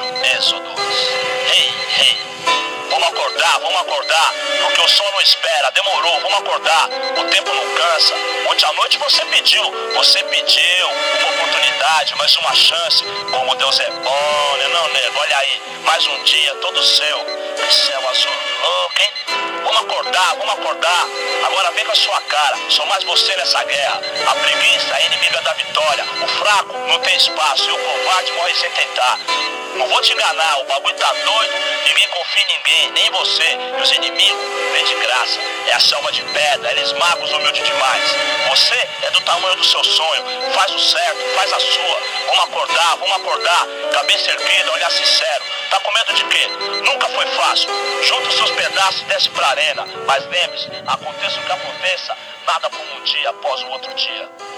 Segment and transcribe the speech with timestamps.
[0.00, 0.80] Rádio Êxodos.
[1.54, 2.18] Ei, ei,
[2.88, 6.88] vamos acordar, vamos acordar, porque o sol não espera, demorou, vamos acordar,
[7.18, 8.14] o tempo não cansa.
[8.50, 9.62] Ontem à noite você pediu,
[9.94, 13.04] você pediu uma oportunidade, mais uma chance.
[13.30, 15.18] Como Deus é bom, né não, nego?
[15.18, 17.18] Olha aí, mais um dia todo seu.
[17.56, 18.32] Que céu azul
[18.62, 19.10] louco, hein?
[19.64, 21.06] Vamos acordar, vamos acordar.
[21.44, 22.56] Agora vem com a sua cara.
[22.70, 24.00] Sou mais você nessa guerra.
[24.26, 26.04] A preguiça é inimiga da vitória.
[26.22, 29.18] O fraco não tem espaço e o covarde morre sem tentar.
[29.74, 31.54] Não vou te enganar, o bagulho tá doido.
[31.86, 33.58] Ninguém confia em ninguém, nem você.
[33.78, 35.40] E os inimigos vêm de graça.
[35.68, 38.16] É a selva de pedra, eles magos humildes demais.
[38.48, 40.24] Você é do tamanho do seu sonho.
[40.54, 41.98] Faz o certo, faz a sua.
[42.26, 43.66] Vamos acordar, vamos acordar.
[43.92, 45.44] Cabeça erguida, olhar sincero.
[45.70, 46.46] Tá com medo de quê?
[46.84, 47.68] Nunca foi fácil.
[48.02, 49.86] Junta os seus pedaços e desce pra arena.
[50.06, 52.16] Mas lembre-se, aconteça o que aconteça,
[52.46, 54.49] nada como um dia após o outro dia.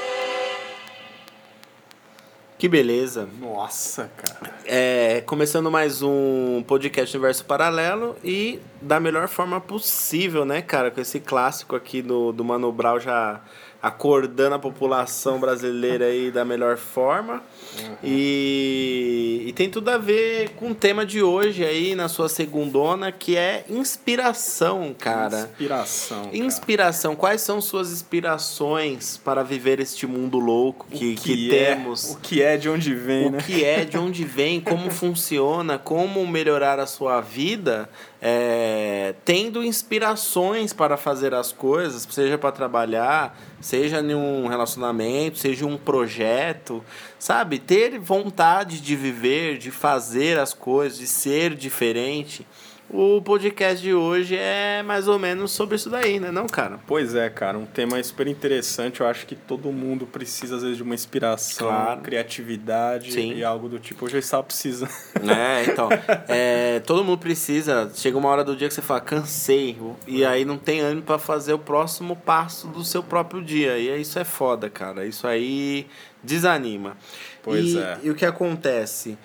[2.62, 3.28] Que beleza.
[3.41, 4.55] Nossa, cara.
[4.64, 10.88] É, começando mais um podcast Universo Paralelo e da melhor forma possível, né, cara?
[10.88, 13.40] Com esse clássico aqui do, do Mano Brown já
[13.83, 17.42] acordando a população brasileira aí da melhor forma.
[17.78, 17.97] Uhum.
[18.03, 23.11] E, e tem tudo a ver com o tema de hoje aí na sua segundona,
[23.11, 25.51] que é inspiração, cara.
[25.51, 26.25] Inspiração.
[26.25, 26.37] Cara.
[26.37, 27.17] Inspiração.
[27.17, 32.12] Quais são suas inspirações para viver este mundo louco que, que, que é, temos?
[32.12, 33.39] O que é, de onde vem, o né?
[33.39, 37.89] O que é, de onde vem, como funciona, como melhorar a sua vida
[38.25, 45.67] é, tendo inspirações para fazer as coisas, seja para trabalhar, seja em um relacionamento, seja
[45.67, 46.84] um projeto,
[47.19, 47.59] sabe?
[47.59, 52.47] Ter vontade de viver, de fazer as coisas, de ser diferente.
[52.91, 56.78] O podcast de hoje é mais ou menos sobre isso daí, né, não, cara?
[56.86, 59.00] Pois é, cara, um tema super interessante.
[59.00, 62.01] Eu acho que todo mundo precisa, às vezes, de uma inspiração, claro.
[62.02, 63.34] criatividade Sim.
[63.34, 64.05] e algo do tipo.
[64.05, 64.92] Hoje eu estava precisando.
[65.23, 65.89] É, então.
[66.29, 67.90] É, todo mundo precisa.
[67.95, 69.78] Chega uma hora do dia que você fala, cansei.
[70.07, 73.78] E aí não tem ânimo para fazer o próximo passo do seu próprio dia.
[73.78, 75.07] E isso é foda, cara.
[75.07, 75.86] Isso aí
[76.23, 76.96] desanima.
[77.42, 77.98] Pois e, é.
[78.02, 79.17] E o que acontece?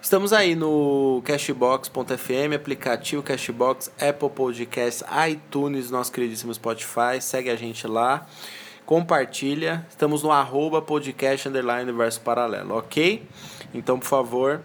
[0.00, 7.20] Estamos aí no Cashbox.fm, aplicativo Cashbox, Apple Podcasts, iTunes, nosso queridíssimo Spotify.
[7.20, 8.26] Segue a gente lá,
[8.84, 9.84] compartilha.
[9.90, 13.26] Estamos no arroba podcast underline universo paralelo, ok?
[13.74, 14.60] Então, por favor,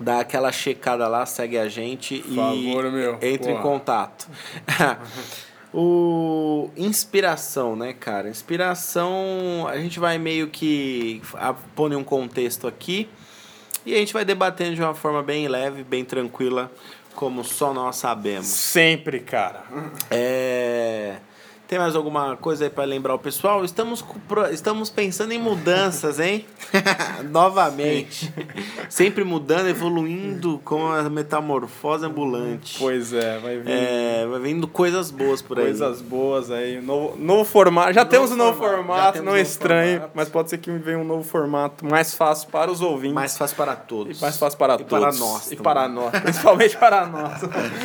[0.00, 3.14] dá aquela checada lá, segue a gente por e favor, meu.
[3.20, 3.52] entre Porra.
[3.52, 4.28] em contato.
[5.74, 8.30] o inspiração, né, cara?
[8.30, 11.20] Inspiração, a gente vai meio que
[11.74, 13.10] pôr um contexto aqui
[13.88, 16.70] e a gente vai debatendo de uma forma bem leve, bem tranquila,
[17.14, 18.46] como só nós sabemos.
[18.46, 19.64] Sempre, cara.
[20.10, 21.16] É.
[21.68, 23.62] Tem mais alguma coisa aí para lembrar o pessoal?
[23.62, 24.02] Estamos,
[24.50, 26.46] estamos pensando em mudanças, hein?
[27.30, 28.32] Novamente.
[28.88, 32.78] Sempre mudando, evoluindo com a metamorfose ambulante.
[32.78, 33.68] Pois é, vai vindo.
[33.68, 35.66] É, vai vindo coisas boas por aí.
[35.66, 36.80] Coisas boas aí.
[36.80, 37.92] Novo, novo formato.
[37.92, 40.12] Já novo temos um novo formato, formato não estranho, formato.
[40.14, 43.14] mas pode ser que venha um novo formato mais fácil para os ouvintes.
[43.14, 44.16] Mais fácil para todos.
[44.16, 44.88] E mais fácil para e todos.
[44.88, 45.46] para nós.
[45.48, 45.62] E também.
[45.62, 46.18] para nós.
[46.18, 47.40] Principalmente para nós.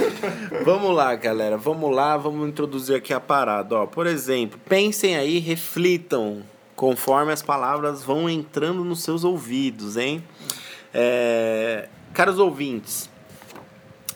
[0.63, 1.57] vamos lá, galera.
[1.57, 3.72] Vamos lá, vamos introduzir aqui a parada.
[3.73, 6.43] Ó, por exemplo, pensem aí, reflitam
[6.75, 10.23] conforme as palavras vão entrando nos seus ouvidos, hein?
[10.93, 13.09] É, caros ouvintes,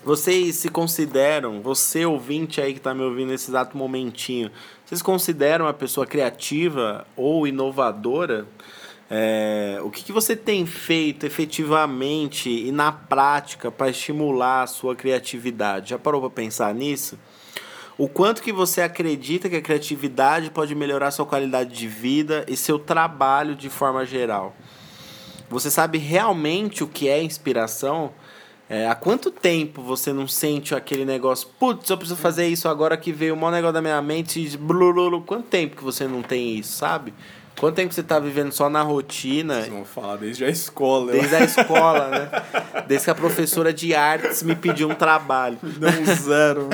[0.04, 4.52] vocês se consideram, você ouvinte aí que está me ouvindo nesse exato momentinho,
[4.86, 8.48] vocês consideram uma pessoa criativa ou inovadora?
[9.10, 14.96] É, o que, que você tem feito efetivamente e na prática para estimular a sua
[14.96, 15.90] criatividade?
[15.90, 17.18] Já parou para pensar nisso?
[17.98, 22.56] O quanto que você acredita que a criatividade pode melhorar sua qualidade de vida e
[22.56, 24.56] seu trabalho de forma geral.
[25.50, 28.12] Você sabe realmente o que é inspiração?
[28.70, 32.98] É, há quanto tempo você não sente aquele negócio, putz, eu preciso fazer isso agora
[32.98, 36.58] que veio o maior negócio da minha mente, blululu, quanto tempo que você não tem
[36.58, 37.14] isso, sabe?
[37.60, 39.56] Quanto tempo você tá vivendo só na rotina?
[39.56, 41.12] Vocês vão falar desde a escola.
[41.12, 42.30] Desde a escola, né?
[42.88, 45.58] Desde que a professora de artes me pediu um trabalho.
[45.80, 46.70] Não zero.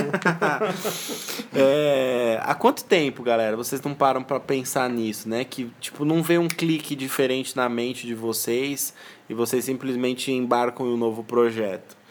[1.55, 5.45] é, há quanto tempo, galera, vocês não param para pensar nisso, né?
[5.45, 8.93] Que, tipo, não vê um clique diferente na mente de vocês
[9.29, 12.02] e vocês simplesmente embarcam em um novo projeto.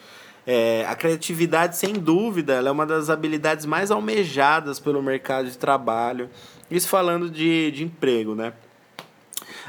[0.45, 6.29] É, a criatividade, sem dúvida, é uma das habilidades mais almejadas pelo mercado de trabalho.
[6.69, 8.53] Isso falando de, de emprego, né?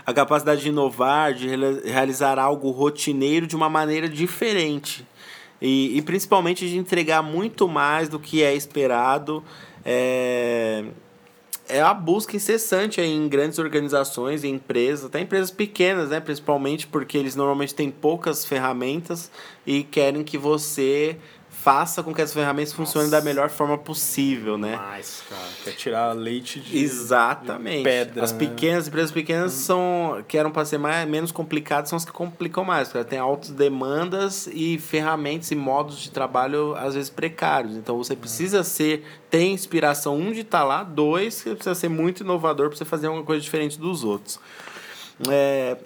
[0.05, 1.49] A capacidade de inovar, de
[1.85, 5.06] realizar algo rotineiro de uma maneira diferente.
[5.62, 9.43] E, e principalmente de entregar muito mais do que é esperado.
[9.85, 10.85] É,
[11.69, 16.20] é a busca incessante em grandes organizações, em empresas, até empresas pequenas, né?
[16.20, 19.31] Principalmente porque eles normalmente têm poucas ferramentas
[19.66, 21.16] e querem que você
[21.64, 22.84] faça com que as ferramentas Nossa.
[22.84, 24.76] funcionem da melhor forma possível, né?
[24.76, 25.43] Mais, cara.
[25.64, 27.78] Quer tirar leite de, Exatamente.
[27.78, 28.22] De pedra.
[28.22, 28.38] As né?
[28.38, 29.56] pequenas, empresas pequenas hum.
[29.56, 33.19] são, que eram para ser mais, menos complicadas, são as que complicam mais, porque tem
[33.19, 37.75] altas demandas e ferramentas e modos de trabalho, às vezes, precários.
[37.76, 41.88] Então, você precisa ser, ter inspiração, um, de estar tá lá, dois, você precisa ser
[41.88, 44.38] muito inovador para você fazer alguma coisa diferente dos outros.
[45.31, 45.78] É,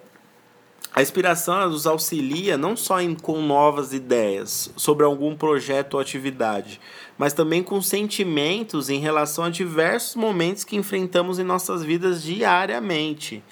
[0.94, 6.81] a inspiração nos auxilia não só em, com novas ideias sobre algum projeto ou atividade,
[7.17, 13.43] mas também com sentimentos em relação a diversos momentos que enfrentamos em nossas vidas diariamente.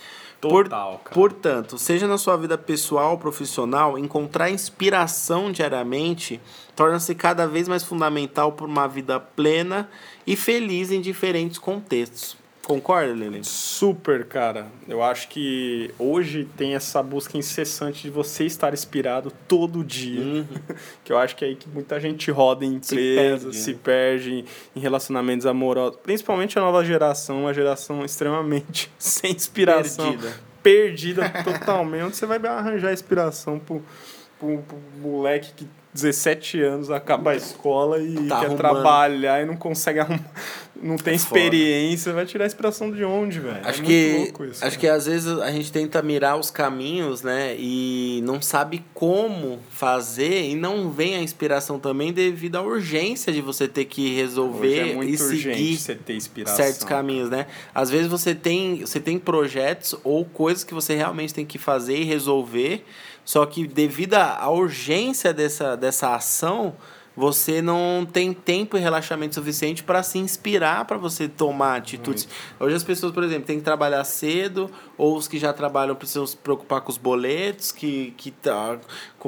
[0.41, 1.13] Total, Por.
[1.13, 6.41] Portanto, seja na sua vida pessoal ou profissional, encontrar inspiração diariamente
[6.75, 9.89] torna-se cada vez mais fundamental para uma vida plena
[10.27, 12.37] e feliz em diferentes contextos.
[12.67, 13.45] Concorda, Lili?
[13.45, 14.67] Super, cara.
[14.89, 20.21] Eu acho que hoje tem essa busca incessante de você estar inspirado todo dia.
[20.21, 20.47] Uhum.
[21.05, 23.73] que eu acho que é aí que muita gente roda em empresas, se, perde, se
[23.73, 23.79] né?
[23.85, 26.01] perde em relacionamentos amorosos.
[26.03, 30.11] Principalmente a nova geração, uma geração extremamente sem inspiração.
[30.11, 30.35] Perdida.
[30.61, 32.03] Perdida totalmente.
[32.03, 33.61] Onde você vai arranjar inspiração
[34.39, 38.57] pro, pro, pro moleque que 17 anos, acaba a escola e tá quer arrumando.
[38.57, 40.21] trabalhar e não consegue arrumar,
[40.81, 43.61] não tem é experiência, vai tirar a inspiração de onde, velho?
[43.65, 47.57] Acho é que isso, acho que às vezes a gente tenta mirar os caminhos, né,
[47.59, 53.41] e não sabe como fazer e não vem a inspiração também devido à urgência de
[53.41, 57.47] você ter que resolver é e seguir certos caminhos, né?
[57.75, 61.97] Às vezes você tem você tem projetos ou coisas que você realmente tem que fazer
[61.97, 62.85] e resolver
[63.27, 66.75] só que devido à urgência dessa, dessa ação,
[67.17, 72.29] você não tem tempo e relaxamento suficiente para se inspirar para você tomar atitudes.
[72.61, 76.27] Hoje as pessoas, por exemplo, têm que trabalhar cedo, ou os que já trabalham precisam
[76.27, 78.79] se preocupar com os boletos, que, que tá,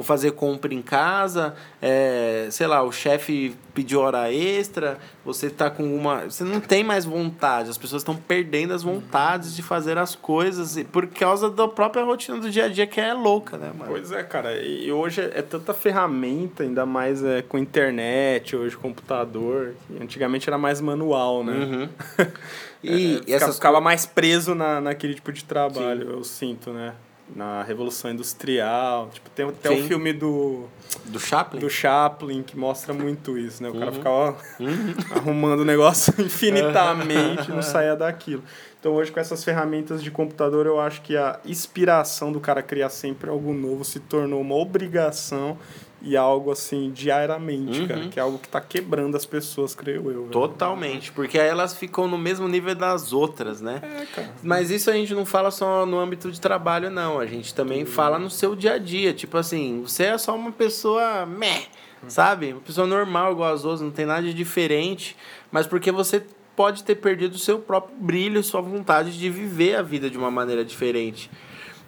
[0.03, 5.83] fazer compra em casa, é, sei lá, o chefe pediu hora extra, você tá com
[5.95, 6.25] uma.
[6.25, 10.81] Você não tem mais vontade, as pessoas estão perdendo as vontades de fazer as coisas
[10.91, 13.91] por causa da própria rotina do dia a dia que é louca, né, mano?
[13.91, 14.61] Pois é, cara.
[14.61, 19.75] E hoje é tanta ferramenta, ainda mais é, com internet, hoje computador.
[20.01, 21.53] Antigamente era mais manual, né?
[21.53, 21.89] Uhum.
[22.81, 26.13] E, é, essas ficava mais preso na, naquele tipo de trabalho, Sim.
[26.13, 26.93] eu sinto, né?
[27.35, 29.09] Na Revolução Industrial.
[29.13, 30.65] Tipo, tem até o filme do.
[31.05, 31.59] Do Chaplin?
[31.59, 33.69] Do Chaplin, que mostra muito isso, né?
[33.69, 33.79] O uhum.
[33.79, 34.93] cara ficava uhum.
[35.15, 38.43] arrumando o negócio infinitamente, não saía daquilo.
[38.79, 42.89] Então hoje com essas ferramentas de computador eu acho que a inspiração do cara criar
[42.89, 45.57] sempre algo novo se tornou uma obrigação
[46.01, 47.87] e algo assim diariamente, uhum.
[47.87, 50.21] cara, que é algo que está quebrando as pessoas, creio eu.
[50.21, 50.31] Velho.
[50.31, 53.81] Totalmente, porque aí elas ficam no mesmo nível das outras, né?
[53.83, 54.33] É, cara.
[54.41, 57.19] Mas isso a gente não fala só no âmbito de trabalho, não.
[57.19, 59.13] A gente também fala no seu dia a dia.
[59.13, 61.65] Tipo assim, você é só uma pessoa meh,
[62.01, 62.09] uhum.
[62.09, 62.53] sabe?
[62.53, 65.17] Uma pessoa normal igual as outras, não tem nada de diferente,
[65.51, 66.23] mas porque você
[66.55, 70.29] pode ter perdido o seu próprio brilho, sua vontade de viver a vida de uma
[70.29, 71.29] maneira diferente.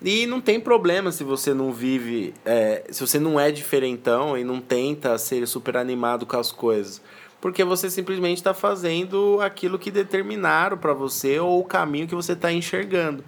[0.03, 4.43] E não tem problema se você não vive, é, se você não é diferentão e
[4.43, 7.01] não tenta ser super animado com as coisas.
[7.39, 12.33] Porque você simplesmente está fazendo aquilo que determinaram para você ou o caminho que você
[12.33, 13.23] está enxergando.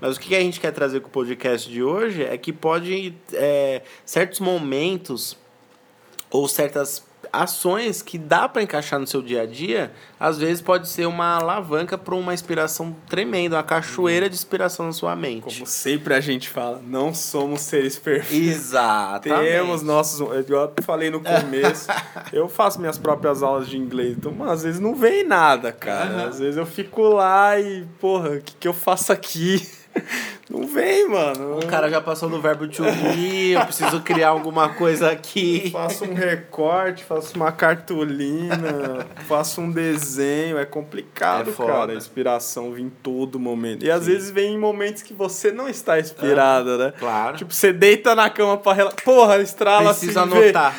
[0.00, 3.14] Mas o que a gente quer trazer com o podcast de hoje é que pode
[3.32, 5.36] é, certos momentos
[6.30, 10.88] ou certas ações que dá para encaixar no seu dia a dia, às vezes pode
[10.88, 15.42] ser uma alavanca para uma inspiração tremenda, uma cachoeira de inspiração na sua mente.
[15.42, 18.56] Como sempre a gente fala, não somos seres perfeitos.
[18.56, 19.50] Exatamente.
[19.50, 20.20] Temos nossos.
[20.20, 21.88] Eu falei no começo,
[22.32, 26.10] eu faço minhas próprias aulas de inglês, então às vezes não vem nada, cara.
[26.10, 26.28] Uhum.
[26.28, 29.66] Às vezes eu fico lá e, porra, o que, que eu faço aqui?
[30.48, 31.58] Não vem, mano.
[31.58, 35.70] O cara já passou no verbo to be, eu preciso criar alguma coisa aqui.
[35.72, 40.56] Faço um recorte, faço uma cartolina, faço um desenho.
[40.56, 41.92] É complicado, é cara.
[41.92, 43.84] A inspiração vem em todo momento.
[43.84, 44.12] E às Sim.
[44.12, 46.92] vezes vem em momentos que você não está inspirada, é, né?
[46.96, 47.36] Claro.
[47.36, 49.04] Tipo, você deita na cama pra relaxar.
[49.04, 50.32] Porra, estrala Precisa assim.
[50.32, 50.74] anotar.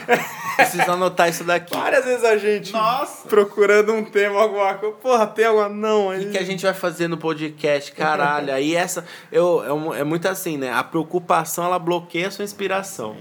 [0.56, 1.76] Precisa anotar isso daqui.
[1.76, 3.28] Várias vezes a gente Nossa.
[3.28, 4.96] procurando um tema, alguma coisa.
[4.96, 5.70] Porra, tem alguma.
[5.70, 6.26] Não, aí.
[6.26, 7.92] O que a gente vai fazer no podcast?
[7.92, 8.52] Caralho.
[8.54, 9.06] aí essa.
[9.32, 10.72] Eu, é, é muito assim, né?
[10.72, 13.16] A preocupação, ela bloqueia a sua inspiração.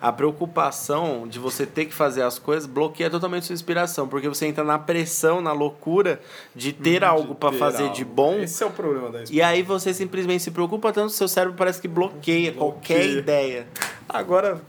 [0.00, 4.46] A preocupação de você ter que fazer as coisas bloqueia totalmente sua inspiração, porque você
[4.46, 6.20] entra na pressão, na loucura
[6.54, 7.94] de ter uhum, algo para fazer algo.
[7.94, 8.38] de bom.
[8.38, 9.34] Esse é o problema da inspiração.
[9.36, 12.54] E aí você simplesmente se preocupa tanto, seu cérebro parece que bloqueia, bloqueia.
[12.54, 13.66] qualquer ideia.
[14.08, 14.60] Agora,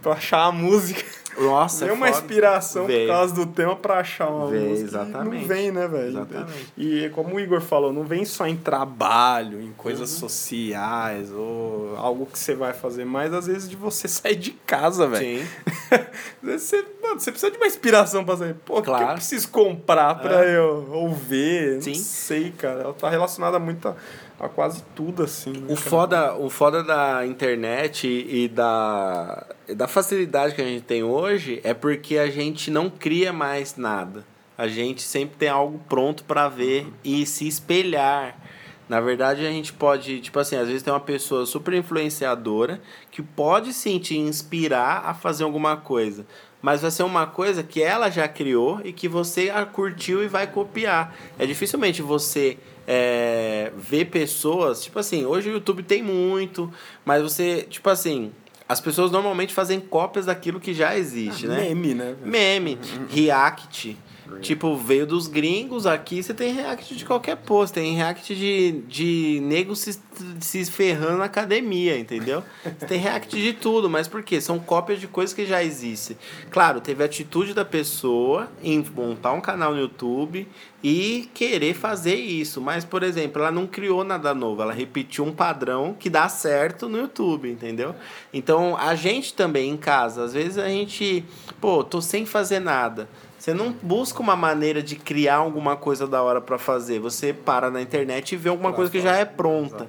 [0.00, 1.04] pra achar a música.
[1.40, 4.88] Nossa, Vem é uma inspiração por causa do tema pra achar uma Vem, música.
[4.88, 5.40] exatamente.
[5.40, 6.08] Não vem, né, velho?
[6.08, 6.72] Exatamente.
[6.76, 10.18] E como o Igor falou, não vem só em trabalho, em coisas Uhum.
[10.20, 15.06] sociais ou algo que você vai fazer, mas às vezes de você sair de casa,
[15.06, 15.40] velho.
[15.40, 15.46] Sim.
[16.42, 18.54] Você, mano, você precisa de uma inspiração pra sair.
[18.64, 19.14] Pô, o que eu Claro.
[19.14, 20.56] preciso comprar pra É.
[20.56, 21.82] eu ouvir?
[21.82, 21.90] Sim.
[21.94, 22.82] Não sei, cara.
[22.82, 23.94] Ela tá relacionada muito a,
[24.40, 25.50] a quase tudo, assim.
[25.50, 31.02] né, O foda, o foda da internet e da, da facilidade que a gente tem
[31.02, 34.24] hoje é porque a gente não cria mais nada.
[34.56, 38.36] A gente sempre tem algo pronto para ver e se espelhar.
[38.88, 42.80] Na verdade, a gente pode, tipo assim, às vezes tem uma pessoa super influenciadora
[43.10, 46.26] que pode sim te inspirar a fazer alguma coisa.
[46.62, 50.28] Mas vai ser uma coisa que ela já criou e que você a curtiu e
[50.28, 51.14] vai copiar.
[51.38, 52.58] É dificilmente você
[52.90, 56.72] é, ver pessoas, tipo assim, hoje o YouTube tem muito,
[57.04, 58.32] mas você, tipo assim,
[58.66, 61.68] as pessoas normalmente fazem cópias daquilo que já existe, né?
[61.68, 62.16] Meme, né?
[62.24, 62.78] Meme,
[63.10, 63.94] react.
[64.40, 67.74] Tipo, veio dos gringos, aqui você tem react de qualquer post.
[67.74, 69.98] Tem react de, de nego se,
[70.40, 72.42] se ferrando na academia, entendeu?
[72.62, 74.40] Você tem react de tudo, mas por quê?
[74.40, 76.16] São cópias de coisas que já existem.
[76.50, 80.46] Claro, teve a atitude da pessoa em montar um canal no YouTube
[80.82, 82.60] e querer fazer isso.
[82.60, 86.88] Mas, por exemplo, ela não criou nada novo, ela repetiu um padrão que dá certo
[86.88, 87.94] no YouTube, entendeu?
[88.32, 91.24] Então, a gente também em casa, às vezes a gente,
[91.60, 93.08] pô, tô sem fazer nada.
[93.48, 96.98] Você não busca uma maneira de criar alguma coisa da hora para fazer.
[96.98, 99.88] Você para na internet e vê alguma coisa que já é pronta.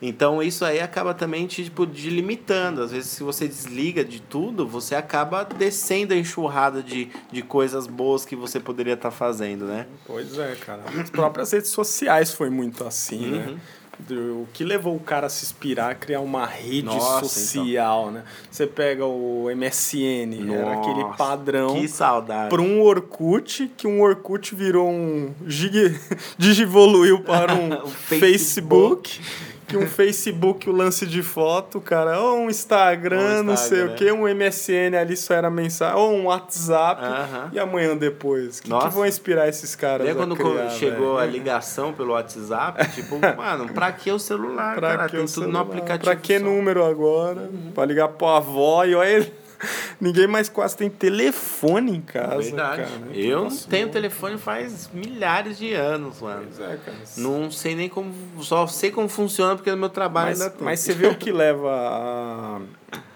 [0.00, 2.80] Então isso aí acaba também te tipo, te limitando.
[2.80, 7.88] Às vezes, se você desliga de tudo, você acaba descendo a enxurrada de, de coisas
[7.88, 9.88] boas que você poderia estar fazendo, né?
[10.06, 10.84] Pois é, cara.
[10.96, 13.56] As próprias redes sociais foi muito assim, né?
[14.08, 18.10] Do- O que levou o cara a se inspirar a criar uma rede Nossa, social,
[18.10, 18.22] né?
[18.50, 22.50] Você pega o MSN, era aquele Nossa, padrão Que saudade.
[22.50, 25.98] para um Orkut, que um Orkut virou um gig...
[26.38, 29.20] digivoluiu para um O Facebook.
[29.72, 33.86] Que um Facebook, o lance de foto, cara, ou um Instagram, Um não sei o
[33.90, 33.96] Instagram.
[33.96, 37.50] que, um MSN ali só era mensagem, ou um WhatsApp, Aham.
[37.52, 38.58] e amanhã depois?
[38.58, 41.32] O que, que vão inspirar esses caras Lembra a quando criar, chegou a velho?
[41.32, 42.88] ligação pelo WhatsApp?
[42.94, 45.04] Tipo, mano, pra que o celular, Pra cara?
[45.08, 45.60] que Tem o tudo no celular?
[45.62, 46.04] aplicativo.
[46.04, 46.44] Pra que só.
[46.44, 47.50] número agora?
[47.74, 49.32] Pra ligar pra avó e olha ele.
[50.00, 52.38] Ninguém mais quase tem telefone em casa.
[52.42, 52.82] Verdade.
[52.82, 53.16] Cara.
[53.16, 56.46] Eu não tenho telefone faz milhares de anos, mano.
[56.46, 56.98] Pois é, cara.
[57.16, 58.12] Não sei nem como.
[58.40, 60.64] Só sei como funciona porque no meu trabalho Mas, ainda tem.
[60.64, 62.60] mas você vê o que leva a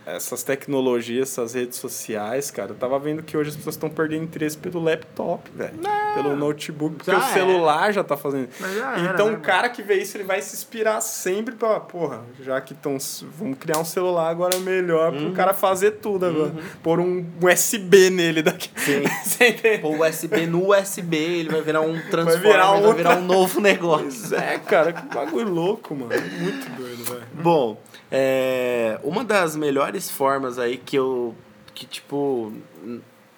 [0.07, 2.71] essas tecnologias, essas redes sociais, cara.
[2.71, 5.75] Eu tava vendo que hoje as pessoas estão perdendo interesse pelo laptop, velho.
[6.15, 8.49] Pelo notebook, porque o celular já tá fazendo.
[8.59, 12.23] Já então né, o cara que vê isso, ele vai se inspirar sempre pra, porra,
[12.41, 12.97] já que estão.
[13.39, 15.25] Vamos criar um celular agora melhor Uhum.
[15.27, 16.53] pro cara fazer tudo agora.
[16.83, 18.71] Pôr um USB nele daqui.
[18.77, 19.03] Sim.
[19.25, 19.79] Você entende?
[19.79, 23.61] Pô, USB no USB, ele vai virar um Transformer, vai virar virar, outra- um novo
[23.61, 24.07] negócio.
[24.07, 26.13] Pois é, cara, que bagulho louco, mano.
[26.41, 27.23] Muito doido, velho.
[27.35, 27.77] Bom,
[28.11, 31.35] é, uma das melhores formas aí que eu.
[31.75, 32.53] Que tipo.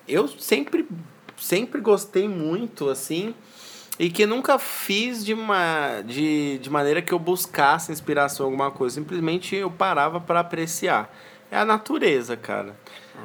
[0.07, 0.87] Eu sempre,
[1.37, 3.35] sempre gostei muito, assim.
[3.99, 8.71] E que nunca fiz de, uma, de, de maneira que eu buscasse inspiração em alguma
[8.71, 8.95] coisa.
[8.95, 11.13] Simplesmente eu parava para apreciar.
[11.51, 12.77] É a natureza, cara.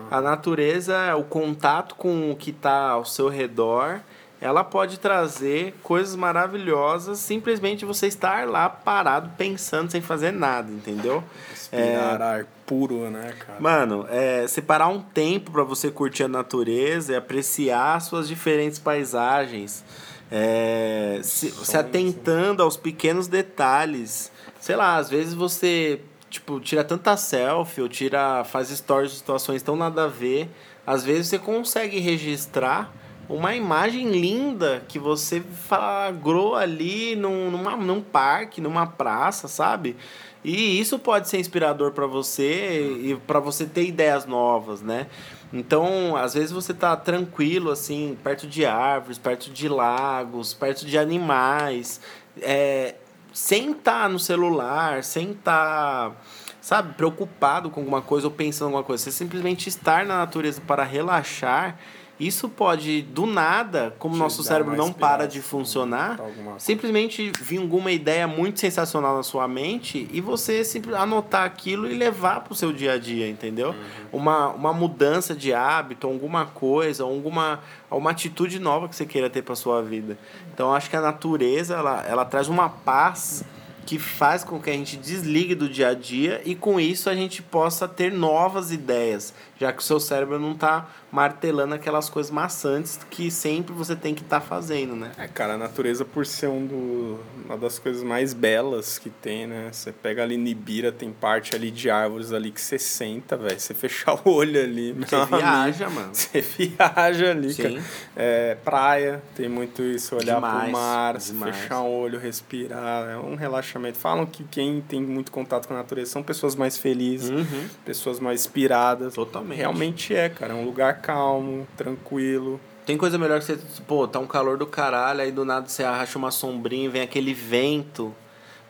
[0.10, 4.02] A natureza, o contato com o que está ao seu redor,
[4.44, 11.24] ela pode trazer coisas maravilhosas simplesmente você estar lá parado pensando sem fazer nada, entendeu?
[11.50, 13.62] Respirar ar puro, né, cara?
[13.62, 19.82] Mano, é, separar um tempo para você curtir a natureza e apreciar suas diferentes paisagens,
[20.30, 24.30] é, se, se atentando aos pequenos detalhes.
[24.60, 29.64] Sei lá, às vezes você tipo tira tanta selfie ou tira faz stories de situações
[29.64, 30.50] tão nada a ver.
[30.86, 32.92] Às vezes você consegue registrar
[33.30, 39.96] uma imagem linda que você flagrou ali num, numa, num parque, numa praça, sabe?
[40.44, 45.08] E isso pode ser inspirador para você e para você ter ideias novas, né?
[45.54, 50.98] Então, às vezes você tá tranquilo, assim, perto de árvores, perto de lagos, perto de
[50.98, 52.02] animais,
[52.42, 52.96] é,
[53.32, 56.12] sem estar no celular, sem estar,
[56.60, 59.04] sabe, preocupado com alguma coisa ou pensando em alguma coisa.
[59.04, 61.78] Você simplesmente estar na natureza para relaxar,
[62.20, 67.60] isso pode, do nada, como Te nosso cérebro não para de funcionar, alguma simplesmente vir
[67.60, 72.54] alguma ideia muito sensacional na sua mente e você simplesmente anotar aquilo e levar para
[72.54, 73.70] o seu dia a dia, entendeu?
[73.70, 74.20] Uhum.
[74.20, 79.42] Uma, uma mudança de hábito, alguma coisa, alguma uma atitude nova que você queira ter
[79.42, 80.18] para sua vida.
[80.54, 83.44] Então acho que a natureza ela, ela traz uma paz
[83.86, 87.16] que faz com que a gente desligue do dia a dia e com isso a
[87.16, 92.32] gente possa ter novas ideias, já que o seu cérebro não está martelando aquelas coisas
[92.32, 95.12] maçantes que sempre você tem que estar tá fazendo, né?
[95.16, 99.46] É, cara, a natureza por ser um do, uma das coisas mais belas que tem,
[99.46, 99.70] né?
[99.72, 103.76] Você pega ali Nibira, tem parte ali de árvores ali que você senta, velho, você
[103.76, 104.92] fecha o olho ali.
[104.94, 106.14] Você viaja, mano.
[106.24, 107.64] Você viaja ali, Sim.
[107.64, 107.84] cara.
[108.16, 111.56] É, praia, tem muito isso, olhar demais, pro mar, demais.
[111.56, 113.73] fechar o olho, respirar, é um relaxamento.
[113.98, 117.70] Falam que quem tem muito contato com a natureza são pessoas mais felizes, uhum.
[117.86, 119.14] pessoas mais inspiradas.
[119.14, 119.58] Totalmente.
[119.58, 122.60] Realmente é, cara, é um lugar calmo, tranquilo.
[122.86, 125.84] Tem coisa melhor que você, pô, tá um calor do caralho, aí do nada você
[125.84, 128.14] arracha uma sombrinha, vem aquele vento.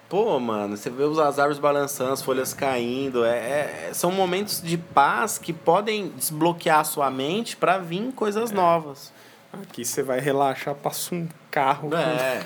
[0.08, 3.26] Pô, mano, você vê as árvores balançando, as folhas caindo.
[3.26, 8.52] É, é são momentos de paz que podem desbloquear a sua mente para vir coisas
[8.52, 8.54] é.
[8.54, 9.12] novas.
[9.52, 11.90] Aqui você vai relaxar, passa um carro.
[11.96, 12.44] É.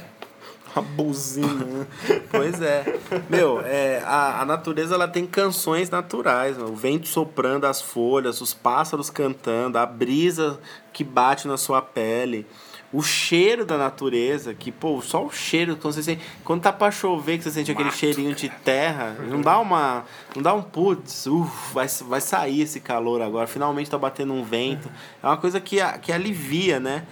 [0.78, 1.88] Uma buzina.
[2.30, 3.00] pois é.
[3.28, 6.58] Meu, é, a, a natureza ela tem canções naturais.
[6.58, 10.60] O vento soprando as folhas, os pássaros cantando, a brisa
[10.94, 12.46] que bate na sua pele.
[12.94, 16.90] O cheiro da natureza, que, pô, só o cheiro, quando você sente, quando tá pra
[16.90, 21.28] chover, que você sente aquele cheirinho de terra, não dá uma, não dá um putz,
[21.28, 24.90] uf, vai, vai sair esse calor agora, finalmente tá batendo um vento.
[25.22, 27.04] É uma coisa que, que alivia, né?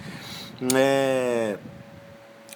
[0.74, 1.58] É,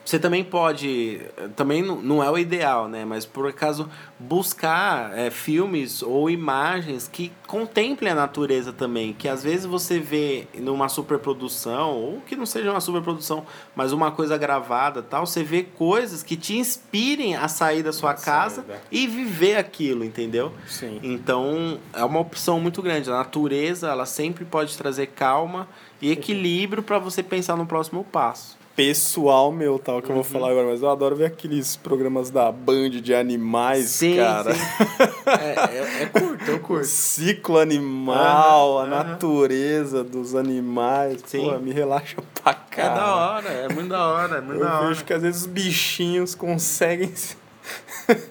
[0.05, 1.21] você também pode,
[1.55, 3.05] também não é o ideal, né?
[3.05, 3.89] Mas por acaso
[4.19, 10.47] buscar é, filmes ou imagens que contemplem a natureza também, que às vezes você vê
[10.55, 15.63] numa superprodução ou que não seja uma superprodução, mas uma coisa gravada, tal, você vê
[15.63, 18.83] coisas que te inspirem a sair da sua casa saída.
[18.91, 20.53] e viver aquilo, entendeu?
[20.67, 20.99] Sim.
[21.03, 23.11] Então é uma opção muito grande.
[23.11, 25.69] A natureza ela sempre pode trazer calma
[26.01, 30.17] e equilíbrio para você pensar no próximo passo pessoal meu, tal, que uhum.
[30.17, 30.41] eu vou uhum.
[30.41, 34.55] falar agora, mas eu adoro ver aqueles programas da Band de animais, sim, cara.
[34.55, 34.61] Sim.
[35.29, 36.87] é, é, é curto, eu curto.
[36.87, 38.79] Ciclo animal, uhum.
[38.79, 41.21] a natureza dos animais.
[41.27, 41.43] Sim.
[41.43, 42.91] Pô, me relaxa pra caralho.
[42.91, 44.85] É da hora, é muito da hora, é muito eu da hora.
[44.85, 47.37] Eu vejo que às vezes os bichinhos conseguem se,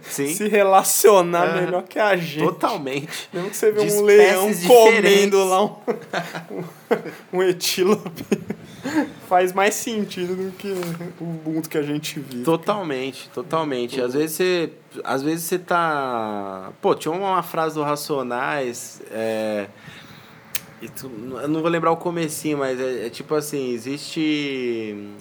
[0.33, 1.62] se relacionar uhum.
[1.62, 2.43] melhor que a gente.
[2.43, 3.29] Totalmente.
[3.31, 5.75] Mesmo que você vê um leão comendo lá um,
[6.49, 6.63] um,
[7.38, 8.25] um etílope
[9.27, 10.73] faz mais sentido do que
[11.19, 12.43] o mundo que a gente vive.
[12.43, 14.01] Totalmente, totalmente.
[14.01, 14.73] Às vezes você.
[15.03, 16.71] Às vezes você tá.
[16.81, 19.01] Pô, tinha uma frase do Racionais.
[19.11, 19.67] É...
[20.81, 25.13] Eu não vou lembrar o comecinho, mas é, é tipo assim, existe.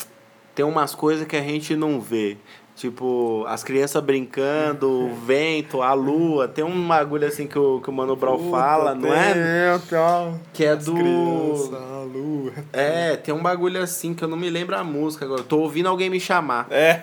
[0.55, 2.37] Tem umas coisas que a gente não vê.
[2.79, 6.47] Tipo, as crianças brincando, o vento, a lua.
[6.47, 9.77] Tem um bagulho assim que o, que o Mano Brown Puta, fala, não é?
[9.91, 10.33] Tá.
[10.53, 10.95] Que é do.
[10.95, 12.53] Criança, a lua.
[12.73, 15.43] É, tem um bagulho assim que eu não me lembro a música agora.
[15.43, 16.69] Tô ouvindo alguém me chamar.
[16.71, 17.03] É.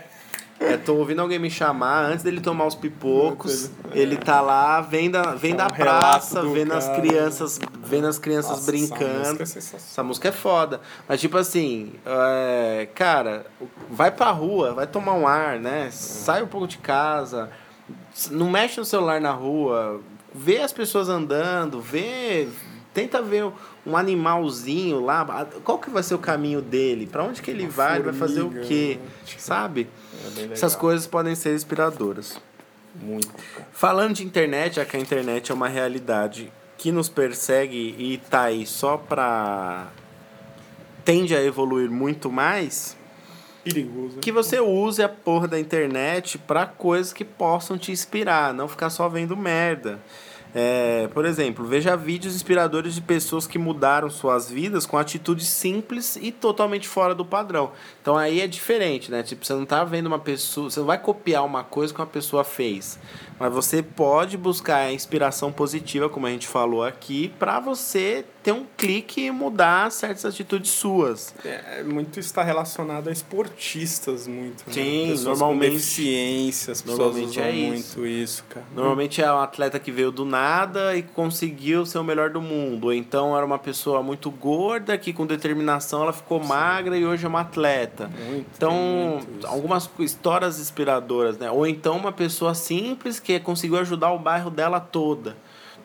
[0.60, 4.00] É, tô ouvindo alguém me chamar, antes dele tomar os pipocos, é.
[4.00, 6.78] ele tá lá, vem da, vem é um da praça, vendo cara.
[6.78, 9.44] as crianças, vendo as crianças Nossa, brincando.
[9.44, 10.82] Essa música, é essa música é foda.
[11.08, 13.46] Mas tipo assim, é, cara,
[13.90, 15.90] vai pra rua, vai tomar um ar, né?
[15.92, 17.50] Sai um pouco de casa,
[18.32, 20.00] não mexe no celular na rua,
[20.34, 22.48] vê as pessoas andando, vê.
[22.96, 23.52] Tenta ver
[23.86, 27.06] um animalzinho lá, qual que vai ser o caminho dele?
[27.06, 27.88] Para onde que ele Uma vai?
[27.98, 29.00] Formiga, ele vai fazer o quê?
[29.02, 29.36] Né?
[29.38, 29.90] Sabe?
[30.50, 32.40] É Essas coisas podem ser inspiradoras.
[32.96, 33.30] Muito.
[33.74, 38.44] Falando de internet, já que a internet é uma realidade que nos persegue e tá
[38.44, 39.88] aí só pra.
[41.04, 42.96] tende a evoluir muito mais.
[43.62, 44.20] Perigoso.
[44.20, 48.90] Que você use a porra da internet para coisas que possam te inspirar, não ficar
[48.90, 50.00] só vendo merda.
[50.58, 56.16] É, por exemplo, veja vídeos inspiradores de pessoas que mudaram suas vidas com atitudes simples
[56.16, 57.74] e totalmente fora do padrão.
[58.02, 59.22] Então aí é diferente, né?
[59.22, 62.08] Tipo, você não tá vendo uma pessoa, você não vai copiar uma coisa que uma
[62.08, 62.98] pessoa fez.
[63.38, 68.52] Mas você pode buscar a inspiração positiva, como a gente falou aqui, para você ter
[68.52, 71.34] um clique e mudar certas atitudes suas.
[71.44, 74.64] É, muito está relacionado a esportistas muito.
[74.68, 74.74] Né?
[74.74, 75.20] Sim, né?
[75.24, 75.70] normalmente.
[75.72, 77.98] Com deficiências, normalmente é isso.
[77.98, 78.64] muito isso, cara.
[78.76, 82.84] Normalmente é um atleta que veio do nada e conseguiu ser o melhor do mundo.
[82.86, 86.48] Ou então era uma pessoa muito gorda que com determinação ela ficou Sim.
[86.48, 88.12] magra e hoje é uma atleta.
[88.28, 91.50] Muito, então, algumas histórias inspiradoras, né?
[91.50, 95.36] Ou então uma pessoa simples que conseguiu ajudar o bairro dela toda.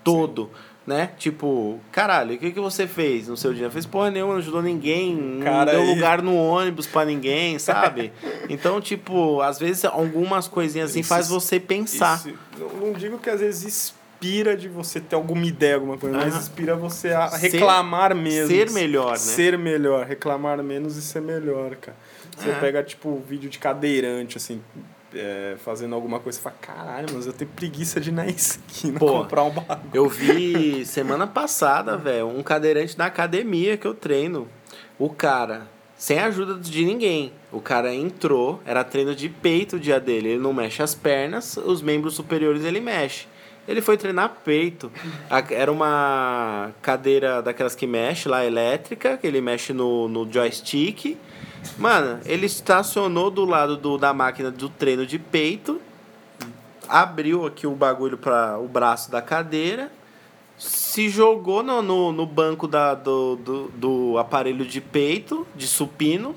[0.05, 0.45] Todo.
[0.45, 0.70] Sim.
[0.87, 1.11] Né?
[1.19, 3.71] Tipo, caralho, o que, que você fez no seu dia?
[3.71, 8.13] Fez porra nenhuma, não ajudou ninguém, Cara, não deu lugar no ônibus para ninguém, sabe?
[8.49, 12.17] então, tipo, às vezes algumas coisinhas assim isso, faz você pensar.
[12.19, 12.35] Isso,
[12.81, 13.65] não digo que às vezes
[14.21, 18.49] inspira de você ter alguma ideia, alguma coisa, mas inspira você a reclamar ser, mesmo.
[18.49, 19.17] Ser melhor, né?
[19.19, 21.97] Ser melhor, reclamar menos e ser melhor, cara.
[22.37, 24.63] Você pega, tipo, vídeo de cadeirante, assim,
[25.15, 28.99] é, fazendo alguma coisa, você fala, caralho, mas eu tenho preguiça de ir na esquina
[28.99, 29.91] Pô, comprar um bagulho.
[29.93, 34.49] Eu vi semana passada, velho, um cadeirante da academia que eu treino.
[34.99, 39.99] O cara, sem ajuda de ninguém, o cara entrou, era treino de peito o dia
[40.01, 40.31] dele.
[40.31, 43.27] Ele não mexe as pernas, os membros superiores ele mexe.
[43.69, 44.91] Ele foi treinar peito.
[45.51, 51.17] Era uma cadeira daquelas que mexe lá, elétrica, que ele mexe no, no joystick.
[51.79, 55.81] Mano, ele estacionou do lado do, da máquina do treino de peito,
[56.89, 59.91] abriu aqui o bagulho para o braço da cadeira,
[60.59, 66.35] se jogou no, no, no banco da, do, do, do aparelho de peito, de supino,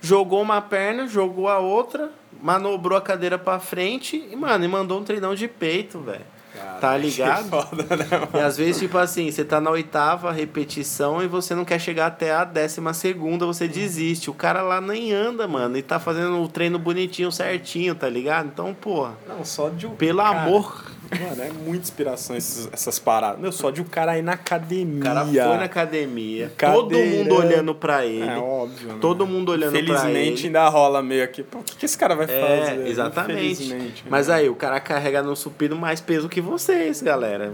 [0.00, 2.12] jogou uma perna, jogou a outra,
[2.42, 6.35] manobrou a cadeira pra frente e, mano, e mandou um treinão de peito, velho.
[6.80, 7.48] Tá ligado?
[7.48, 11.64] Foda, né, e às vezes, tipo assim, você tá na oitava repetição e você não
[11.64, 14.30] quer chegar até a décima segunda, você desiste.
[14.30, 18.46] O cara lá nem anda, mano, e tá fazendo o treino bonitinho, certinho, tá ligado?
[18.46, 19.14] Então, porra.
[19.28, 19.96] Não, só de um.
[19.96, 20.84] Pelo cara, amor.
[21.20, 23.40] Mano, é muita inspiração esses, essas paradas.
[23.40, 25.00] Meu, só de o um cara ir na academia.
[25.00, 26.52] O cara foi na academia.
[26.58, 28.28] Todo mundo olhando pra ele.
[28.28, 28.88] É óbvio.
[28.88, 28.98] Né?
[29.00, 29.86] Todo mundo olhando pra ele.
[29.86, 31.42] Felizmente ainda rola meio aqui.
[31.42, 32.86] Pô, o que, que esse cara vai é, fazer?
[32.86, 34.04] Exatamente.
[34.08, 37.52] Mas aí, o cara carrega no supino mais peso que vocês, galera.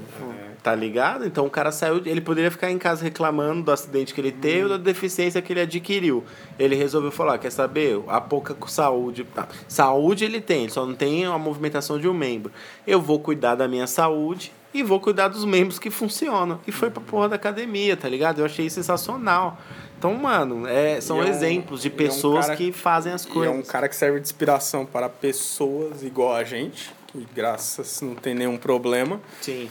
[0.48, 0.51] É.
[0.62, 1.26] Tá ligado?
[1.26, 4.62] Então o cara saiu, ele poderia ficar em casa reclamando do acidente que ele teve
[4.62, 6.22] ou da deficiência que ele adquiriu.
[6.56, 8.00] Ele resolveu falar, quer saber?
[8.06, 9.48] A pouca saúde, tá.
[9.66, 12.52] saúde ele tem, só não tem a movimentação de um membro.
[12.86, 16.60] Eu vou cuidar da minha saúde e vou cuidar dos membros que funcionam.
[16.64, 18.38] E foi pra porra da academia, tá ligado?
[18.38, 19.58] Eu achei sensacional.
[19.98, 23.26] Então, mano, é, são é um, exemplos de pessoas é um cara, que fazem as
[23.26, 23.52] coisas.
[23.52, 28.14] é um cara que serve de inspiração para pessoas igual a gente, que graças não
[28.14, 29.20] tem nenhum problema.
[29.40, 29.68] Sim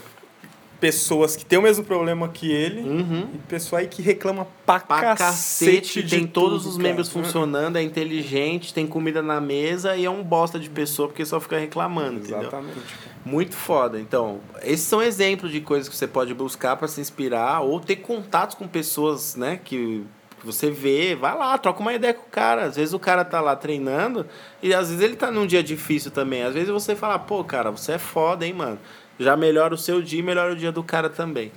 [0.81, 3.29] pessoas que têm o mesmo problema que ele uhum.
[3.35, 6.89] e pessoa aí que reclama pra, pra cacete, tem todos tudo, os cara.
[6.89, 11.23] membros funcionando, é inteligente, tem comida na mesa e é um bosta de pessoa porque
[11.23, 12.71] só fica reclamando, Exatamente.
[12.71, 12.83] Entendeu?
[13.23, 13.99] Muito foda.
[13.99, 17.97] Então, esses são exemplos de coisas que você pode buscar para se inspirar ou ter
[17.97, 20.03] contatos com pessoas, né, que
[20.43, 22.63] você vê, vai lá, troca uma ideia com o cara.
[22.63, 24.25] Às vezes o cara tá lá treinando
[24.63, 26.41] e às vezes ele tá num dia difícil também.
[26.41, 28.79] Às vezes você fala, pô, cara, você é foda, hein, mano
[29.21, 31.51] já melhora o seu dia e melhora o dia do cara também.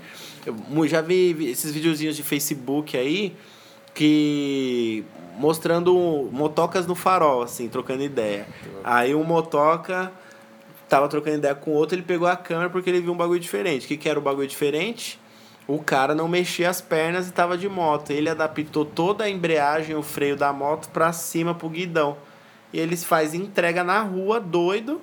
[0.47, 0.55] Eu
[0.87, 3.35] já vi esses videozinhos de Facebook aí
[3.95, 5.05] que
[5.39, 8.47] mostrando motocas no farol, assim, trocando ideia.
[8.83, 10.13] Aí um motoca
[10.89, 13.85] tava trocando ideia com outro, ele pegou a câmera porque ele viu um bagulho diferente.
[13.85, 15.19] O que, que era o bagulho diferente?
[15.67, 18.11] O cara não mexia as pernas e tava de moto.
[18.11, 22.17] Ele adaptou toda a embreagem, o freio da moto para cima pro guidão.
[22.73, 25.01] E eles faz entrega na rua, doido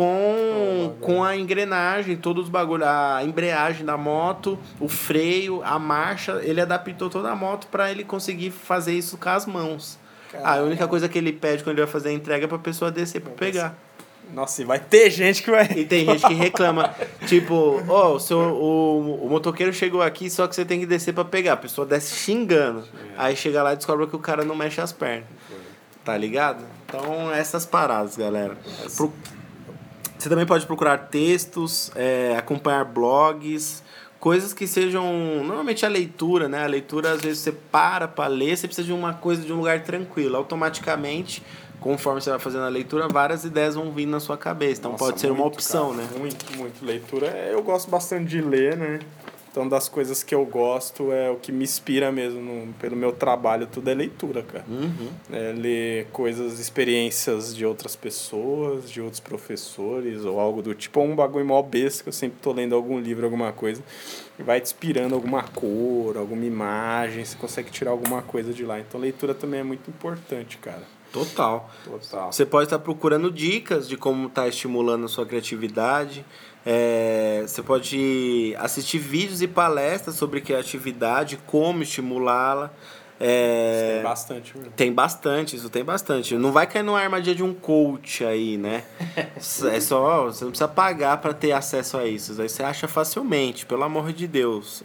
[0.00, 6.40] com, com a engrenagem, todos os bagulhos, a embreagem da moto, o freio, a marcha,
[6.42, 9.98] ele adaptou toda a moto para ele conseguir fazer isso com as mãos.
[10.32, 10.50] Caramba.
[10.50, 12.90] A única coisa que ele pede quando ele vai fazer a entrega é pra pessoa
[12.90, 13.76] descer para pegar.
[14.32, 15.68] Nossa, e vai ter gente que vai.
[15.76, 16.94] E tem gente que reclama.
[17.26, 20.86] tipo, ó, oh, o, seu, o, o motoqueiro chegou aqui, só que você tem que
[20.86, 21.52] descer para pegar.
[21.52, 22.84] A pessoa desce xingando.
[23.18, 25.28] Aí chega lá e descobre que o cara não mexe as pernas.
[26.02, 26.64] Tá ligado?
[26.86, 28.56] Então, essas paradas, galera.
[28.96, 29.12] Pro,
[30.20, 33.82] você também pode procurar textos, é, acompanhar blogs,
[34.18, 35.02] coisas que sejam.
[35.42, 36.62] Normalmente a leitura, né?
[36.62, 39.56] A leitura, às vezes, você para para ler, você precisa de uma coisa de um
[39.56, 40.36] lugar tranquilo.
[40.36, 41.42] Automaticamente,
[41.80, 44.80] conforme você vai fazendo a leitura, várias ideias vão vindo na sua cabeça.
[44.80, 46.08] Então Nossa, pode ser muito, uma opção, cara, né?
[46.18, 46.84] Muito, muito.
[46.84, 47.26] Leitura.
[47.50, 48.98] Eu gosto bastante de ler, né?
[49.50, 53.10] Então, das coisas que eu gosto, é o que me inspira mesmo no, pelo meu
[53.10, 54.64] trabalho, tudo é leitura, cara.
[54.68, 55.10] Uhum.
[55.32, 61.00] É ler coisas, experiências de outras pessoas, de outros professores, ou algo do tipo.
[61.00, 63.82] Um bagulho mó besta, que eu sempre tô lendo algum livro, alguma coisa,
[64.38, 68.78] e vai te inspirando alguma cor, alguma imagem, você consegue tirar alguma coisa de lá.
[68.78, 71.00] Então, leitura também é muito importante, cara.
[71.12, 71.68] Total.
[71.84, 72.32] Total.
[72.32, 76.24] Você pode estar procurando dicas de como tá estimulando a sua criatividade.
[76.64, 82.70] É, você pode assistir vídeos e palestras sobre criatividade, como estimulá-la.
[83.22, 84.56] É, tem bastante.
[84.56, 84.72] Mesmo.
[84.72, 86.34] Tem bastante, isso tem bastante.
[86.36, 88.82] Não vai cair numa armadilha de um coach aí, né?
[89.70, 92.40] é só, você não precisa pagar para ter acesso a isso.
[92.40, 94.82] Aí você acha facilmente, pelo amor de Deus.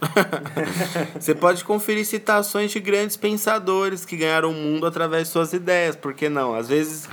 [1.18, 5.96] você pode conferir citações de grandes pensadores que ganharam o mundo através de suas ideias,
[5.96, 6.54] por que não?
[6.54, 7.08] Às vezes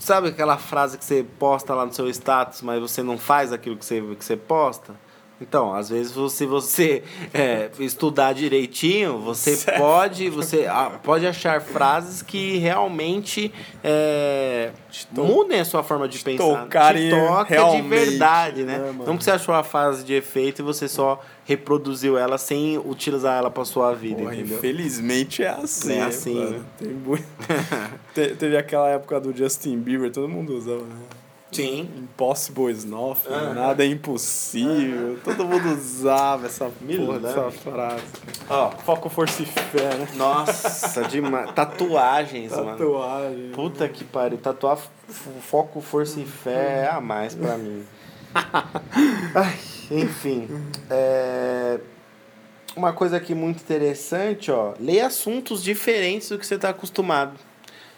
[0.00, 3.76] Sabe aquela frase que você posta lá no seu status, mas você não faz aquilo
[3.76, 4.94] que você, que você posta?
[5.40, 9.78] Então, às vezes, se você é, estudar direitinho, você certo.
[9.78, 10.66] pode você
[11.02, 14.70] pode achar frases que realmente é,
[15.12, 16.44] mudem a sua forma de pensar.
[16.94, 18.78] Te toca de verdade, né?
[18.78, 22.78] né Não que você achou a frase de efeito e você só reproduziu ela sem
[22.78, 24.58] utilizar ela para sua vida, Porra, entendeu?
[24.58, 25.94] Infelizmente é assim.
[25.94, 26.50] É assim.
[26.50, 26.60] Né?
[26.78, 27.24] Tem muito...
[28.14, 30.96] Teve aquela época do Justin Bieber, todo mundo usava, né?
[31.52, 31.88] Sim.
[31.96, 33.54] Impossible is nothing, uhum.
[33.54, 35.08] nada é impossível.
[35.08, 35.18] Uhum.
[35.24, 38.04] Todo mundo usava essa, porra, essa frase.
[38.48, 40.08] Ó, foco, força e fé, né?
[40.14, 41.50] Nossa, demais.
[41.54, 42.76] Tatuagens, mano.
[42.76, 43.50] Tatuagem.
[43.52, 44.38] Puta que pariu.
[44.38, 44.78] Tatuar
[45.40, 47.84] foco, força e fé é a mais pra mim.
[49.90, 50.48] Enfim.
[50.88, 51.80] É...
[52.76, 54.74] Uma coisa aqui muito interessante, ó.
[54.78, 57.38] Leia assuntos diferentes do que você tá acostumado.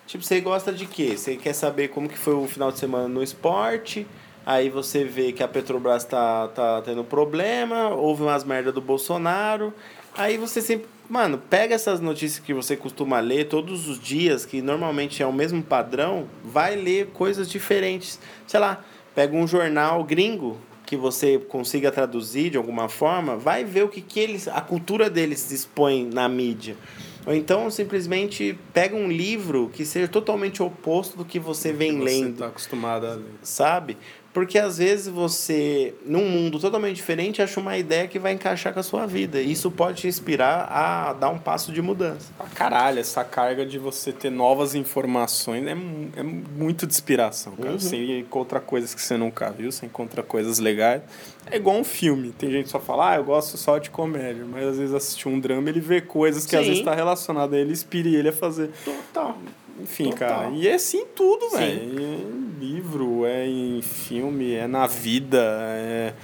[0.06, 1.16] Tipo, você gosta de quê?
[1.16, 4.06] Você quer saber como que foi o final de semana no esporte,
[4.44, 9.72] aí você vê que a Petrobras tá, tá tendo problema, houve umas merda do Bolsonaro,
[10.16, 10.86] aí você sempre...
[11.08, 15.32] Mano, pega essas notícias que você costuma ler todos os dias, que normalmente é o
[15.32, 18.18] mesmo padrão, vai ler coisas diferentes.
[18.46, 18.82] Sei lá,
[19.14, 24.00] pega um jornal gringo que você consiga traduzir de alguma forma, vai ver o que,
[24.00, 26.76] que eles, a cultura deles expõe na mídia.
[27.24, 32.04] Ou então simplesmente pega um livro que seja totalmente oposto do que você vem que
[32.04, 32.24] lendo.
[32.24, 33.24] Você está acostumado a ler.
[33.42, 33.96] Sabe?
[34.32, 38.80] Porque às vezes você, num mundo totalmente diferente, acha uma ideia que vai encaixar com
[38.80, 39.42] a sua vida.
[39.42, 42.32] E isso pode te inspirar a dar um passo de mudança.
[42.40, 47.72] Ah, caralho, essa carga de você ter novas informações é, é muito de inspiração, cara.
[47.72, 47.78] Uhum.
[47.78, 51.02] Você encontra coisas que você nunca viu, você encontra coisas legais.
[51.50, 52.32] É igual um filme.
[52.32, 54.46] Tem gente que só fala, ah, eu gosto só de comédia.
[54.50, 56.56] Mas às vezes assistir um drama, ele vê coisas que Sim.
[56.56, 58.70] às vezes está relacionado a ele, inspira ele a fazer.
[58.82, 59.36] Total.
[59.80, 60.28] Enfim, Total.
[60.28, 60.50] cara.
[60.50, 62.41] E é assim tudo, velho.
[62.62, 66.14] Livro, é em filme, é na vida, é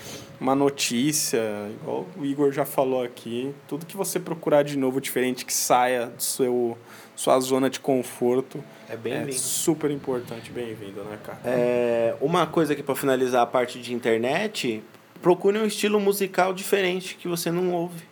[0.40, 1.40] uma notícia.
[1.82, 3.52] Igual o Igor já falou aqui.
[3.66, 6.78] Tudo que você procurar de novo, diferente, que saia do seu
[7.16, 8.62] sua zona de conforto.
[8.88, 11.40] É bem é super importante, bem-vindo, né, cara?
[11.44, 14.80] É, uma coisa aqui para finalizar a parte de internet,
[15.20, 18.06] procure um estilo musical diferente que você não ouve.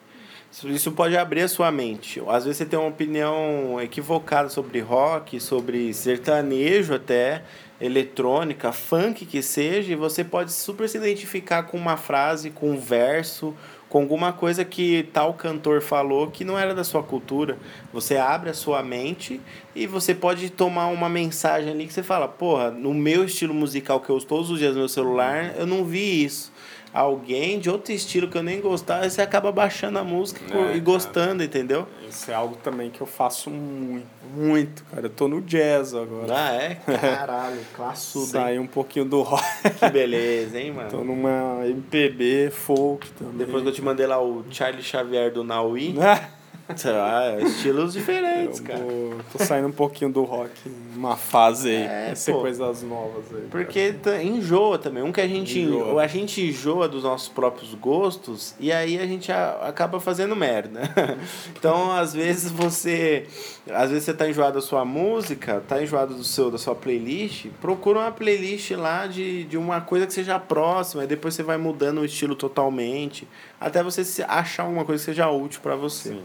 [0.65, 2.21] Isso pode abrir a sua mente.
[2.27, 7.43] Às vezes você tem uma opinião equivocada sobre rock, sobre sertanejo até,
[7.81, 12.79] eletrônica, funk que seja, e você pode super se identificar com uma frase, com um
[12.79, 13.55] verso,
[13.89, 17.57] com alguma coisa que tal cantor falou que não era da sua cultura.
[17.93, 19.41] Você abre a sua mente
[19.75, 24.01] e você pode tomar uma mensagem ali que você fala, porra, no meu estilo musical
[24.01, 26.53] que eu uso todos os dias no meu celular, eu não vi isso
[26.97, 30.81] alguém de outro estilo que eu nem gostava, você acaba baixando a música é, e
[30.81, 31.87] gostando, cara, entendeu?
[32.09, 35.07] Isso é algo também que eu faço muito, muito, cara.
[35.07, 36.35] Eu tô no jazz agora.
[36.35, 36.75] Ah, é?
[36.99, 38.27] Caralho, classudo.
[38.27, 39.45] Saí um pouquinho do rock.
[39.79, 40.91] Que beleza, hein, mano?
[40.91, 43.37] Tô numa MPB, folk também.
[43.37, 45.95] Depois que eu te mandei lá o Charlie Xavier do Naui.
[46.69, 48.81] Ah, estilos diferentes, cara.
[48.81, 50.51] Vou, tô saindo um pouquinho do rock,
[50.97, 53.47] uma fase aí, é, ser coisas novas aí.
[53.51, 54.23] Porque cara.
[54.23, 55.03] enjoa também.
[55.03, 56.03] Um que a gente enjoa.
[56.03, 60.81] a gente enjoa dos nossos próprios gostos e aí a gente acaba fazendo merda.
[61.57, 63.27] então, às vezes você,
[63.71, 67.47] às vezes você tá enjoado da sua música, tá enjoado do seu da sua playlist,
[67.61, 71.57] procura uma playlist lá de, de uma coisa que seja próxima, e depois você vai
[71.57, 73.29] mudando o estilo totalmente,
[73.61, 76.11] até você achar uma coisa que seja útil para você.
[76.11, 76.23] Sim.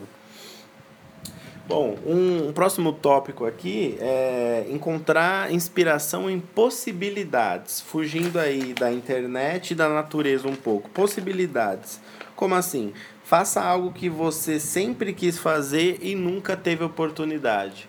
[1.72, 9.72] Bom, um, um, próximo tópico aqui é encontrar inspiração em possibilidades, fugindo aí da internet
[9.72, 10.90] e da natureza um pouco.
[10.90, 12.02] Possibilidades.
[12.36, 12.92] Como assim?
[13.24, 17.88] Faça algo que você sempre quis fazer e nunca teve oportunidade.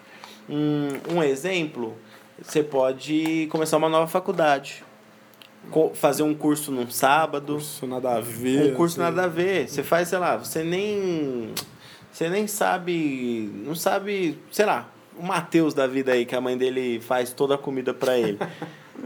[0.49, 1.97] Um, um exemplo,
[2.41, 4.85] você pode começar uma nova faculdade.
[5.95, 7.55] Fazer um curso num sábado.
[7.55, 8.73] Um curso nada a ver.
[8.73, 9.11] Um curso assim.
[9.11, 9.69] nada a ver.
[9.69, 11.53] Você faz, sei lá, você nem
[12.13, 16.59] você nem sabe, não sabe, sei lá, o Matheus da vida aí, que a mãe
[16.59, 18.39] dele faz toda a comida para ele.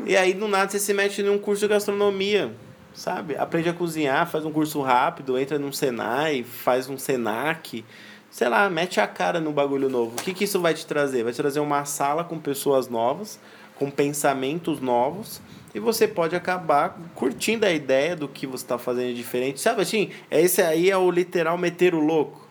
[0.05, 2.53] e aí, do nada, você se mete num curso de gastronomia,
[2.92, 3.37] sabe?
[3.37, 7.85] Aprende a cozinhar, faz um curso rápido, entra num Senai, faz um Senac.
[8.29, 10.16] Sei lá, mete a cara no bagulho novo.
[10.19, 11.23] O que, que isso vai te trazer?
[11.23, 13.38] Vai te trazer uma sala com pessoas novas,
[13.77, 15.40] com pensamentos novos,
[15.73, 19.61] e você pode acabar curtindo a ideia do que você está fazendo diferente.
[19.61, 20.11] Sabe assim?
[20.31, 22.46] Esse aí é o literal meter o louco.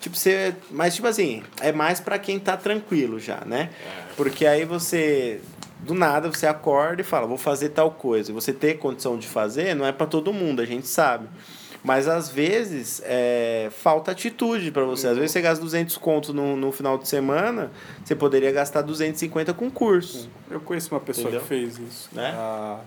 [0.00, 0.54] Tipo, você.
[0.70, 3.70] Mas, tipo assim, é mais para quem tá tranquilo já, né?
[3.84, 4.14] É.
[4.16, 5.40] Porque aí você.
[5.80, 8.32] Do nada você acorda e fala, vou fazer tal coisa.
[8.32, 11.28] Você ter condição de fazer não é para todo mundo, a gente sabe.
[11.84, 15.06] Mas às vezes é, falta atitude para você.
[15.06, 17.70] Às vezes você gasta 200 contos no, no final de semana,
[18.02, 20.28] você poderia gastar 250 com curso.
[20.50, 21.42] Eu conheço uma pessoa Entendeu?
[21.42, 22.08] que fez isso.
[22.12, 22.34] Né?
[22.36, 22.80] A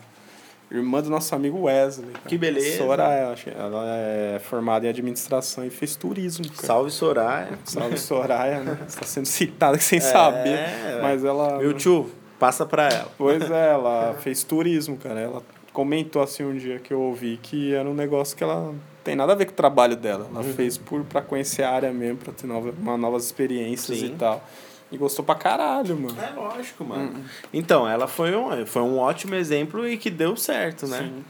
[0.71, 2.11] Irmã do nosso amigo Wesley.
[2.27, 2.77] Que beleza.
[2.77, 6.45] Soraya, ela é formada em administração e fez turismo.
[6.47, 6.67] Cara.
[6.67, 7.59] Salve Soraya.
[7.65, 8.77] Salve Soraya, né?
[8.87, 10.59] Está sendo citada sem é, saber.
[11.01, 11.57] Mas ela.
[11.57, 13.11] Meu tio, passa pra ela.
[13.17, 15.19] Pois é, ela fez turismo, cara.
[15.19, 15.41] Ela
[15.73, 19.33] comentou assim um dia que eu ouvi que era um negócio que ela tem nada
[19.33, 20.27] a ver com o trabalho dela.
[20.29, 20.53] Ela uhum.
[20.53, 24.05] fez por para conhecer a área mesmo, para ter nova, uma novas experiências Sim.
[24.05, 24.43] e tal.
[24.91, 26.15] E gostou pra caralho, mano.
[26.19, 27.11] É lógico, mano.
[27.13, 27.23] Uhum.
[27.53, 30.97] Então, ela foi um, foi um ótimo exemplo e que deu certo, né?
[30.97, 31.25] Sim.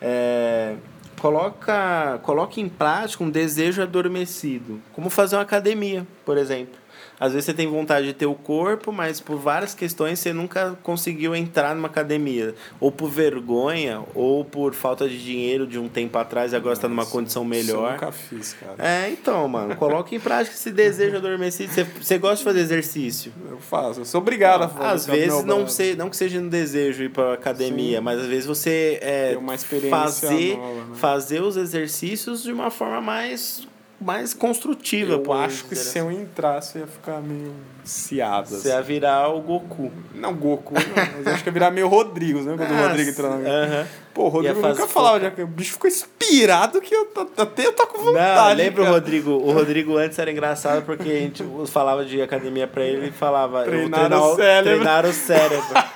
[0.00, 0.74] É,
[1.20, 4.80] coloca, coloca em prática um desejo adormecido.
[4.92, 6.74] Como fazer uma academia, por exemplo.
[7.18, 10.76] Às vezes você tem vontade de ter o corpo, mas por várias questões você nunca
[10.82, 12.54] conseguiu entrar numa academia.
[12.80, 16.88] Ou por vergonha, ou por falta de dinheiro de um tempo atrás e agora está
[16.88, 17.86] numa condição melhor.
[17.86, 18.74] eu nunca fiz, cara.
[18.78, 21.72] É, então, mano, coloque em prática esse desejo adormecido.
[21.72, 23.32] Você, você gosta de fazer exercício?
[23.48, 24.94] Eu faço, eu sou obrigado a fazer.
[24.94, 28.04] Às vezes, não, sei, não que seja um desejo ir pra academia, Sim.
[28.04, 30.96] mas às vezes você é, uma experiência fazer, nova, né?
[30.96, 33.66] fazer os exercícios de uma forma mais
[34.00, 35.14] mais construtiva.
[35.14, 37.52] Eu acho que se eu entrasse, eu ia ficar meio
[37.84, 38.48] ciado.
[38.48, 38.68] Você assim.
[38.68, 39.90] ia virar o Goku.
[40.14, 40.82] Não, Goku, não,
[41.18, 42.54] mas acho que ia virar meio Rodrigo, né?
[42.56, 43.36] Quando o Rodrigo entrou na.
[43.36, 43.86] Uh -huh.
[44.14, 47.72] Pô, o Rodrigo nunca falava, já que o bicho ficou inspirado que eu até eu
[47.72, 48.50] tô com vontade.
[48.50, 49.30] Não, lembra o Rodrigo?
[49.30, 53.64] O Rodrigo antes era engraçado porque a gente falava de academia pra ele e falava.
[53.64, 54.62] Treinar, o cérebro.
[54.62, 55.64] Treinar o cérebro.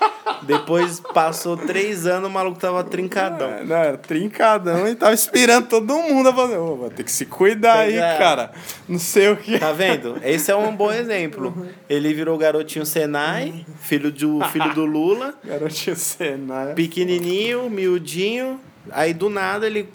[0.48, 3.50] Depois passou três anos, o maluco tava trincadão.
[3.64, 6.56] Não, não trincadão e tava esperando todo mundo a fazer.
[6.56, 8.16] Ô, vai ter que se cuidar aí, é.
[8.16, 8.50] cara.
[8.88, 9.58] Não sei o que.
[9.58, 10.16] Tá vendo?
[10.24, 11.68] Esse é um bom exemplo.
[11.86, 15.34] Ele virou o garotinho Senai, filho, de, filho do Lula.
[15.44, 16.72] garotinho Senai.
[16.72, 18.58] Pequenininho, miudinho.
[18.90, 19.86] Aí do nada ele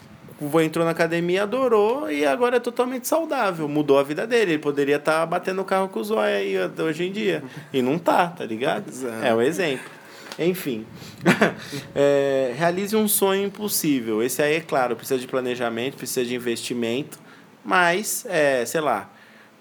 [0.63, 3.67] entrou na academia, adorou e agora é totalmente saudável.
[3.67, 4.51] Mudou a vida dele.
[4.51, 7.43] Ele poderia estar tá batendo o carro com o zóio aí hoje em dia.
[7.73, 8.85] E não tá, tá ligado?
[9.23, 10.02] É um exemplo.
[10.39, 10.85] Enfim.
[11.95, 14.21] é, realize um sonho impossível.
[14.23, 17.19] Esse aí, é claro, precisa de planejamento, precisa de investimento.
[17.63, 19.09] Mas, é, sei lá,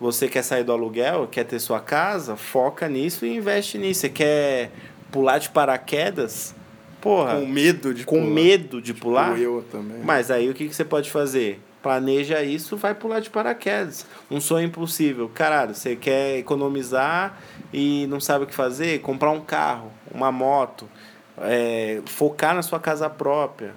[0.01, 4.01] você quer sair do aluguel, quer ter sua casa, foca nisso e investe nisso.
[4.01, 4.71] Você quer
[5.11, 6.55] pular de paraquedas?
[7.01, 7.37] Porra.
[7.37, 8.31] Com medo de com pular.
[8.31, 9.39] medo de tipo pular?
[9.39, 9.99] eu também.
[10.03, 11.61] Mas aí o que, que você pode fazer?
[11.83, 14.07] Planeja isso, vai pular de paraquedas.
[14.31, 15.29] Um sonho impossível.
[15.29, 17.37] Caralho, você quer economizar
[17.73, 19.01] e não sabe o que fazer?
[19.01, 20.89] Comprar um carro, uma moto,
[21.39, 23.75] é, focar na sua casa própria,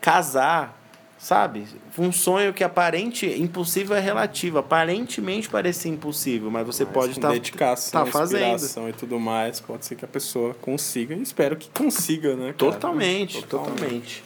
[0.00, 0.78] casar,
[1.18, 1.66] sabe?
[1.98, 4.58] Um sonho que aparente impossível é relativo.
[4.58, 9.60] Aparentemente parece impossível, mas você mas pode estar tá, dedicação, tá fazendo e tudo mais,
[9.60, 11.14] pode ser que a pessoa consiga.
[11.14, 12.54] E espero que consiga, né?
[12.56, 12.72] Cara?
[12.72, 14.24] Totalmente, totalmente, totalmente.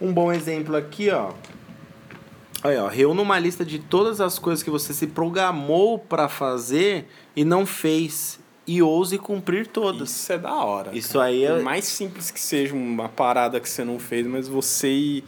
[0.00, 1.32] Um bom exemplo aqui, ó.
[2.64, 7.06] Olha, ó, reúna uma lista de todas as coisas que você se programou para fazer
[7.34, 8.40] e não fez.
[8.66, 10.10] E ouse cumprir todas.
[10.10, 10.96] Isso é da hora.
[10.96, 11.26] Isso cara.
[11.26, 11.52] aí é.
[11.54, 15.22] Por mais simples que seja uma parada que você não fez, mas você.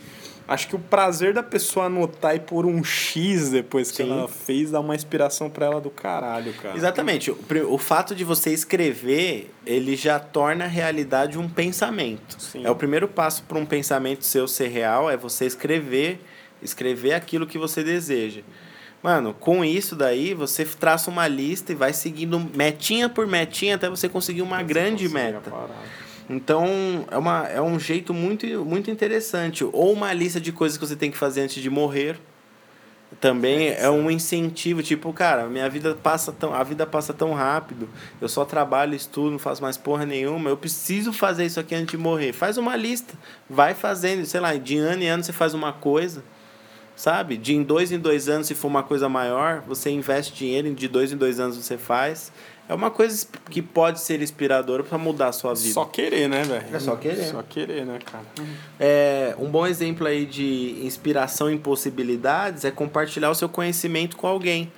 [0.47, 4.11] Acho que o prazer da pessoa anotar e pôr um X depois que Sim.
[4.11, 6.75] ela fez dá uma inspiração para ela do caralho, cara.
[6.75, 7.31] Exatamente.
[7.31, 7.37] O,
[7.69, 12.41] o fato de você escrever, ele já torna a realidade um pensamento.
[12.41, 12.65] Sim.
[12.65, 16.19] É o primeiro passo para um pensamento seu ser real, é você escrever
[16.63, 18.43] escrever aquilo que você deseja.
[19.03, 23.89] Mano, com isso daí, você traça uma lista e vai seguindo metinha por metinha até
[23.89, 25.53] você conseguir uma grande meta.
[26.29, 29.65] Então, é, uma, é um jeito muito, muito interessante.
[29.65, 32.19] Ou uma lista de coisas que você tem que fazer antes de morrer.
[33.21, 37.33] Também é, é um incentivo, tipo, cara, minha vida passa tão, a vida passa tão
[37.33, 37.89] rápido,
[38.21, 41.93] eu só trabalho, estudo, não faço mais porra nenhuma, eu preciso fazer isso aqui antes
[41.93, 42.35] de morrer.
[42.35, 43.15] Faz uma lista,
[43.49, 46.23] vai fazendo, sei lá, de ano em ano você faz uma coisa
[46.99, 47.37] sabe?
[47.37, 50.89] De em dois em dois anos, se for uma coisa maior, você investe dinheiro, de
[50.89, 52.33] dois em dois anos você faz.
[52.69, 55.73] É uma coisa que pode ser inspiradora para mudar a sua vida.
[55.73, 56.67] Só querer, né, velho?
[56.71, 57.25] É só querer.
[57.25, 58.25] Só querer, né, cara?
[58.79, 64.27] É, um bom exemplo aí de inspiração em possibilidades é compartilhar o seu conhecimento com
[64.27, 64.71] alguém.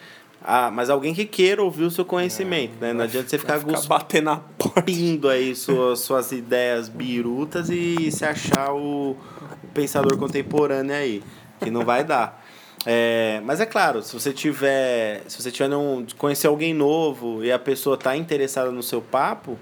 [0.43, 2.93] Ah, mas alguém que queira ouvir o seu conhecimento, é, né?
[2.93, 4.85] Não adianta você ficar, ficar bater na porta.
[5.33, 9.17] aí suas, suas ideias birutas e se achar o
[9.75, 11.23] pensador contemporâneo aí
[11.61, 12.45] que não vai dar.
[12.87, 17.53] É, mas é claro, se você tiver, se você tiver não conhecer alguém novo e
[17.53, 19.59] a pessoa está interessada no seu papo,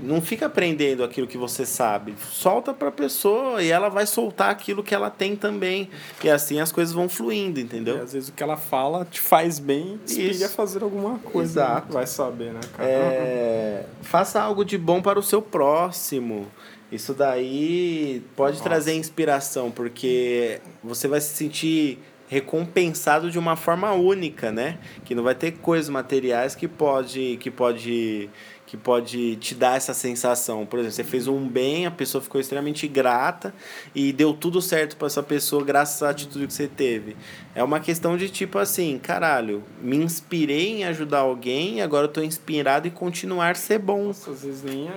[0.00, 2.14] não fica aprendendo aquilo que você sabe.
[2.18, 5.88] Solta para a pessoa e ela vai soltar aquilo que ela tem também.
[6.22, 7.98] E assim as coisas vão fluindo, entendeu?
[7.98, 11.60] E às vezes o que ela fala te faz bem, te a fazer alguma coisa.
[11.60, 11.66] Né?
[11.66, 11.86] Exato.
[11.86, 11.94] Né?
[11.94, 12.88] Vai saber, né, cara?
[12.88, 16.48] É, faça algo de bom para o seu próximo.
[16.94, 18.68] Isso daí pode Nossa.
[18.68, 21.98] trazer inspiração, porque você vai se sentir
[22.28, 24.78] recompensado de uma forma única, né?
[25.04, 28.30] Que não vai ter coisas materiais que pode que pode
[28.66, 30.66] que pode te dar essa sensação.
[30.66, 33.54] Por exemplo, você fez um bem, a pessoa ficou extremamente grata
[33.94, 37.14] e deu tudo certo para essa pessoa graças à atitude que você teve.
[37.54, 42.12] É uma questão de tipo assim, caralho, me inspirei em ajudar alguém e agora eu
[42.12, 44.06] tô inspirado em continuar a ser bom.
[44.06, 44.88] Nossa, às vezes nem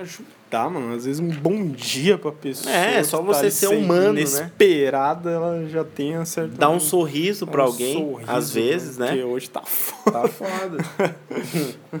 [0.48, 0.94] ajudar, mano.
[0.94, 2.74] Às vezes um bom dia pra pessoa.
[2.74, 5.36] É, só você tá ser humano, inesperada, né?
[5.36, 6.56] ela já tem a certa...
[6.56, 9.08] Dá um sorriso para um alguém, sorriso, às vezes, né?
[9.08, 10.20] Porque hoje tá foda.
[10.20, 10.84] Tá foda.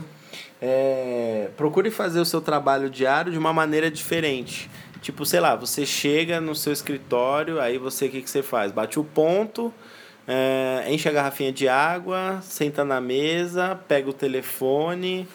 [0.60, 4.70] é, procure fazer o seu trabalho diário de uma maneira diferente.
[5.00, 8.72] Tipo, sei lá, você chega no seu escritório, aí você o que, que você faz?
[8.72, 9.72] Bate o ponto,
[10.26, 15.28] é, enche a garrafinha de água, senta na mesa, pega o telefone,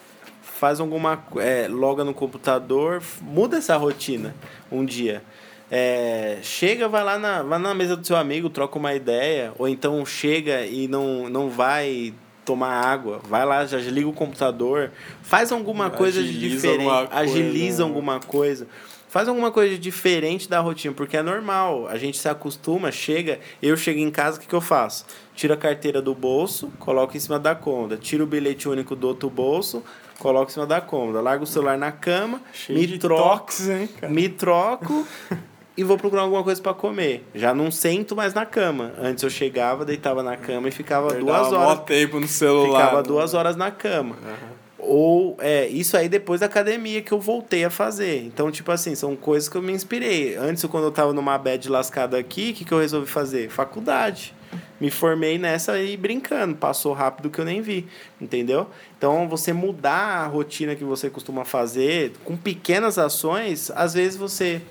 [0.64, 1.22] faz alguma.
[1.36, 4.34] É, loga no computador, muda essa rotina
[4.72, 5.22] um dia.
[5.70, 9.68] É, chega, vai lá, na, vai na mesa do seu amigo, troca uma ideia, ou
[9.68, 12.14] então chega e não, não vai
[12.46, 14.92] tomar água, vai lá, já liga o computador,
[15.22, 17.84] faz alguma coisa agiliza de diferente, alguma agiliza coisa.
[17.84, 18.68] alguma coisa.
[19.14, 21.88] Faz alguma coisa diferente da rotina, porque é normal.
[21.88, 25.06] A gente se acostuma, chega, eu chego em casa, o que, que eu faço?
[25.36, 27.96] Tiro a carteira do bolso, coloco em cima da cômoda.
[27.96, 29.84] Tiro o bilhete único do outro bolso,
[30.18, 31.22] coloco em cima da cômoda.
[31.22, 35.06] Largo o celular na cama, Cheio me troco, toques, hein, me troco
[35.78, 37.24] e vou procurar alguma coisa para comer.
[37.36, 38.94] Já não sento mais na cama.
[39.00, 41.84] Antes eu chegava, deitava na cama e ficava duas horas.
[41.86, 42.80] tempo no celular.
[42.80, 44.16] Ficava duas horas na cama.
[44.16, 44.64] Uhum.
[44.86, 48.24] Ou é, isso aí depois da academia que eu voltei a fazer.
[48.26, 50.36] Então, tipo assim, são coisas que eu me inspirei.
[50.36, 53.50] Antes, quando eu tava numa bad lascada aqui, o que, que eu resolvi fazer?
[53.50, 54.34] Faculdade.
[54.80, 56.56] Me formei nessa aí brincando.
[56.56, 57.88] Passou rápido que eu nem vi.
[58.20, 58.68] Entendeu?
[58.98, 64.62] Então, você mudar a rotina que você costuma fazer com pequenas ações, às vezes você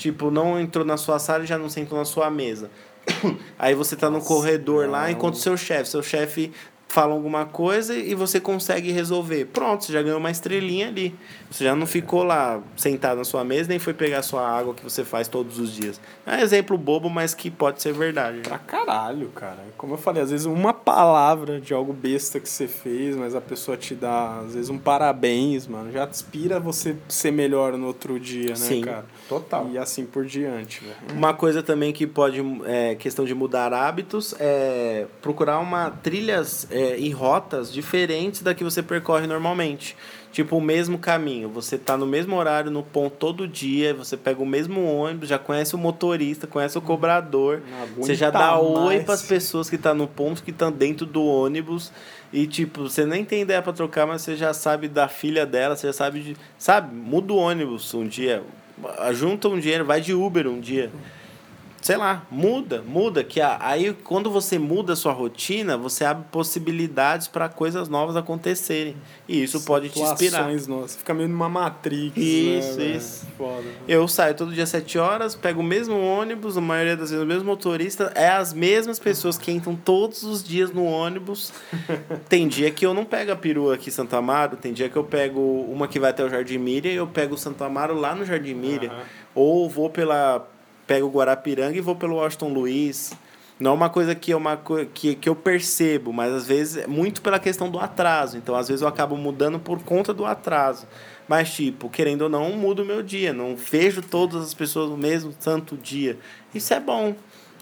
[0.00, 2.70] Tipo, não entrou na sua sala e já não sentou na sua mesa.
[3.58, 4.92] Aí você tá no corredor não.
[4.92, 6.52] lá, enquanto seu chefe, seu chefe
[6.90, 9.44] fala alguma coisa e você consegue resolver.
[9.46, 11.14] Pronto, você já ganhou uma estrelinha ali.
[11.48, 14.82] Você já não ficou lá sentado na sua mesa, nem foi pegar sua água que
[14.82, 16.00] você faz todos os dias.
[16.26, 18.40] É um exemplo bobo, mas que pode ser verdade.
[18.40, 19.58] Pra caralho, cara.
[19.78, 23.40] Como eu falei, às vezes uma palavra de algo besta que você fez, mas a
[23.40, 25.92] pessoa te dá, às vezes, um parabéns, mano.
[25.92, 29.04] Já inspira você ser melhor no outro dia, né, Sim, cara?
[29.30, 29.70] Total.
[29.70, 30.82] E assim por diante.
[31.14, 36.66] Uma coisa também que pode, é questão de mudar hábitos, é procurar uma trilhas.
[36.68, 39.96] É, em rotas diferentes da que você percorre normalmente.
[40.32, 41.48] Tipo, o mesmo caminho.
[41.48, 45.38] Você tá no mesmo horário, no ponto todo dia, você pega o mesmo ônibus, já
[45.38, 47.62] conhece o motorista, conhece o cobrador.
[47.96, 48.62] Você já dá mais.
[48.62, 51.92] oi para as pessoas que estão tá no ponto, que estão dentro do ônibus.
[52.32, 55.76] E, tipo, você nem tem ideia para trocar, mas você já sabe da filha dela,
[55.76, 56.36] você já sabe de.
[56.58, 56.94] Sabe?
[56.94, 58.42] Muda o ônibus um dia.
[59.12, 60.90] Junta um dinheiro, vai de Uber um dia
[61.80, 63.24] sei lá, muda, muda.
[63.24, 68.96] Que aí quando você muda a sua rotina, você abre possibilidades para coisas novas acontecerem.
[69.28, 70.50] E isso pode te inspirar.
[70.68, 70.96] Novas.
[70.96, 72.16] Fica meio numa matrix.
[72.16, 73.26] Isso, né, isso.
[73.36, 77.10] Foda, Eu saio todo dia às 7 horas, pego o mesmo ônibus, a maioria das
[77.10, 81.52] vezes o mesmo motorista, é as mesmas pessoas que entram todos os dias no ônibus.
[82.28, 84.96] tem dia que eu não pego a perua aqui em Santa Amaro, tem dia que
[84.96, 87.94] eu pego uma que vai até o Jardim Miriam e eu pego o Santa Amaro
[87.94, 88.92] lá no Jardim Miriam.
[88.92, 89.00] Uhum.
[89.34, 90.46] Ou vou pela
[90.90, 93.12] pego o Guarapiranga e vou pelo Washington Luiz.
[93.60, 94.60] Não é uma coisa que, é uma,
[94.92, 98.36] que, que eu percebo, mas às vezes é muito pela questão do atraso.
[98.36, 100.88] Então, às vezes eu acabo mudando por conta do atraso.
[101.28, 103.32] Mas, tipo, querendo ou não, muda o meu dia.
[103.32, 106.18] Não vejo todas as pessoas no mesmo tanto dia.
[106.52, 107.14] Isso é bom.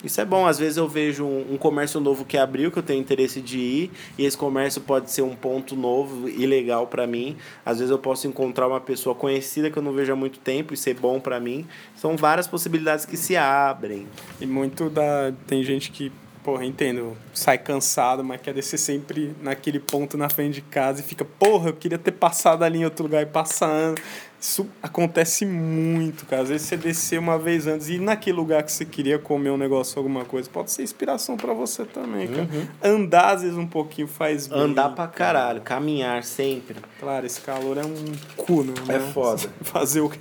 [0.03, 0.47] Isso é bom.
[0.47, 3.59] Às vezes eu vejo um, um, comércio novo que abriu, que eu tenho interesse de
[3.59, 7.37] ir, e esse comércio pode ser um ponto novo e legal para mim.
[7.65, 10.73] Às vezes eu posso encontrar uma pessoa conhecida que eu não vejo há muito tempo
[10.73, 11.67] e ser bom para mim.
[11.97, 14.07] São várias possibilidades que se abrem.
[14.41, 15.33] E muito da.
[15.47, 16.13] Tem gente que
[16.49, 21.05] porra, entendo, sai cansado, mas quer descer sempre naquele ponto na frente de casa e
[21.05, 24.01] fica, porra, eu queria ter passado ali em outro lugar e passando.
[24.41, 26.43] Isso acontece muito, cara.
[26.43, 29.51] Às vezes você descer uma vez antes e ir naquele lugar que você queria comer
[29.51, 32.49] um negócio, alguma coisa, pode ser inspiração para você também, cara.
[32.53, 32.67] Uhum.
[32.83, 34.59] Andar às vezes um pouquinho faz bem.
[34.59, 36.77] Andar pra caralho, caminhar sempre.
[37.01, 38.75] Claro, esse calor é um cu, né?
[38.89, 39.43] É foda.
[39.63, 40.19] Fazer o quê?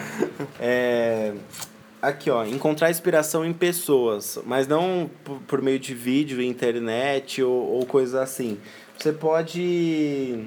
[0.60, 1.32] é
[2.06, 7.52] Aqui, ó, encontrar inspiração em pessoas, mas não por, por meio de vídeo, internet ou,
[7.52, 8.58] ou coisas assim.
[8.96, 10.46] Você pode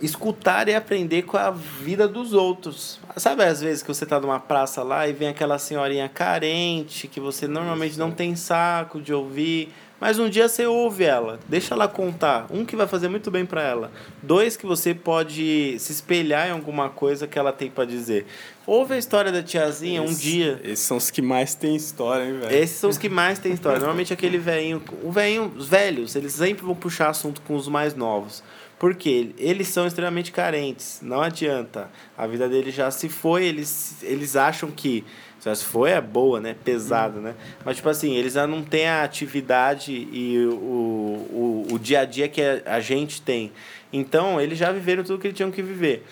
[0.00, 2.98] escutar e aprender com a vida dos outros.
[3.16, 7.18] Sabe às vezes que você tá numa praça lá e vem aquela senhorinha carente que
[7.20, 11.88] você normalmente não tem saco de ouvir, Mas um dia você ouve ela, deixa ela
[11.88, 12.46] contar.
[12.50, 13.90] Um que vai fazer muito bem para ela.
[14.22, 18.26] Dois que você pode se espelhar em alguma coisa que ela tem para dizer.
[18.66, 20.60] Ouve a história da tiazinha um dia.
[20.62, 22.54] Esses são os que mais têm história, hein, velho?
[22.54, 23.78] Esses são os que mais têm história.
[23.78, 27.94] Normalmente aquele velhinho, o velhinho, os velhos, eles sempre vão puxar assunto com os mais
[27.94, 28.42] novos.
[28.78, 31.90] Porque eles são extremamente carentes, não adianta.
[32.16, 35.02] A vida deles já se foi, eles, eles acham que
[35.40, 36.56] se foi é boa, né?
[36.64, 37.34] Pesada, né?
[37.64, 42.04] Mas, tipo assim, eles já não têm a atividade e o, o, o dia a
[42.04, 43.52] dia que a gente tem.
[43.92, 46.04] Então, eles já viveram tudo que eles tinham que viver.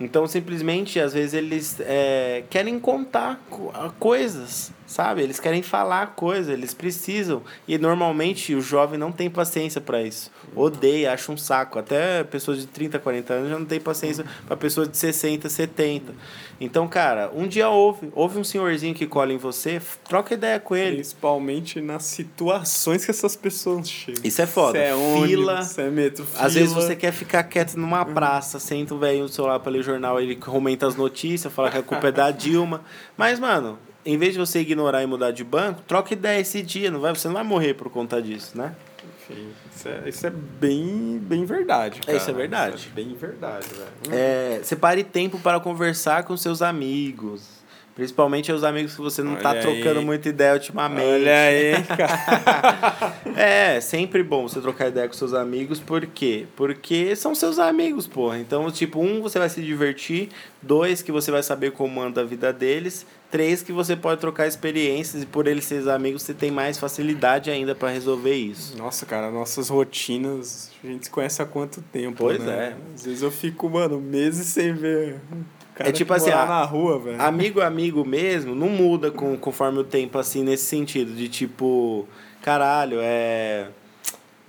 [0.00, 3.40] Então, simplesmente, às vezes, eles é, querem contar
[4.00, 5.22] coisas, sabe?
[5.22, 7.42] Eles querem falar coisas, eles precisam.
[7.68, 10.30] E, normalmente, o jovem não tem paciência para isso.
[10.54, 11.78] Odeia, acha um saco.
[11.78, 16.12] Até pessoas de 30, 40 anos já não tem paciência para pessoas de 60, 70.
[16.60, 20.76] Então, cara, um dia ouve, ouve um senhorzinho que cola em você, troca ideia com
[20.76, 20.96] ele.
[20.96, 24.22] Principalmente nas situações que essas pessoas chegam.
[24.24, 24.78] Isso é foda.
[24.78, 25.54] é fila.
[25.54, 26.44] Ônibus, é metro, fila.
[26.44, 29.82] Às vezes você quer ficar quieto numa praça, senta o velho no celular pra ler
[29.82, 32.82] jornal, ele comenta as notícias, fala que a culpa é da Dilma.
[33.16, 36.90] Mas, mano, em vez de você ignorar e mudar de banco, troca ideia esse dia,
[36.90, 38.74] não vai, você não vai morrer por conta disso, né?
[39.30, 42.12] Enfim, isso é, isso é bem, bem verdade, cara.
[42.12, 42.76] É, isso é verdade.
[42.76, 44.14] Isso é bem verdade, velho.
[44.16, 47.61] É, separe tempo para conversar com seus amigos.
[47.94, 49.60] Principalmente os amigos que você não tá aí.
[49.60, 51.06] trocando muita ideia ultimamente.
[51.06, 53.14] Olha aí, cara.
[53.36, 55.78] é, sempre bom você trocar ideia com seus amigos.
[55.78, 56.46] Por quê?
[56.56, 58.38] Porque são seus amigos, porra.
[58.38, 60.30] Então, tipo, um, você vai se divertir.
[60.62, 63.04] Dois, que você vai saber como anda a vida deles.
[63.30, 65.22] Três, que você pode trocar experiências.
[65.22, 68.76] E por eles serem amigos, você tem mais facilidade ainda para resolver isso.
[68.78, 72.74] Nossa, cara, nossas rotinas, a gente se conhece há quanto tempo, Pois né?
[72.74, 72.94] é.
[72.94, 75.20] Às vezes eu fico, mano, meses sem ver
[75.74, 77.20] Cara é tipo assim, a, na rua, velho.
[77.20, 82.06] Amigo amigo mesmo, não muda com, conforme o tempo, assim, nesse sentido, de tipo,
[82.42, 83.68] caralho, é.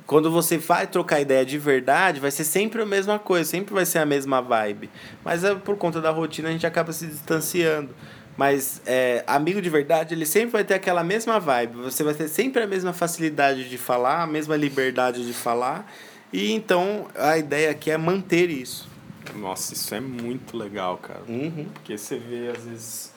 [0.05, 3.85] Quando você vai trocar ideia de verdade, vai ser sempre a mesma coisa, sempre vai
[3.85, 4.89] ser a mesma vibe.
[5.23, 7.91] Mas é, por conta da rotina a gente acaba se distanciando.
[8.35, 11.77] Mas é, amigo de verdade, ele sempre vai ter aquela mesma vibe.
[11.77, 15.89] Você vai ter sempre a mesma facilidade de falar, a mesma liberdade de falar.
[16.33, 18.91] E então a ideia aqui é manter isso.
[19.35, 21.21] Nossa, isso é muito legal, cara.
[21.27, 21.67] Uhum.
[21.73, 23.13] Porque você vê, às vezes,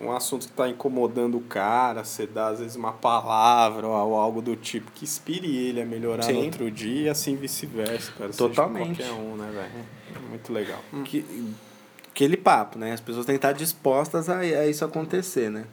[0.00, 4.40] um assunto que está incomodando o cara, você dá, às vezes, uma palavra ou algo
[4.40, 6.34] do tipo que inspire ele a melhorar Sim.
[6.34, 8.32] no outro dia e assim vice-versa, cara.
[8.32, 8.96] Totalmente.
[8.96, 9.86] Seja qualquer um, né, velho?
[10.14, 10.80] É muito legal.
[11.04, 11.24] Que,
[12.10, 12.92] aquele papo, né?
[12.92, 15.64] As pessoas têm que estar dispostas a, a isso acontecer, né?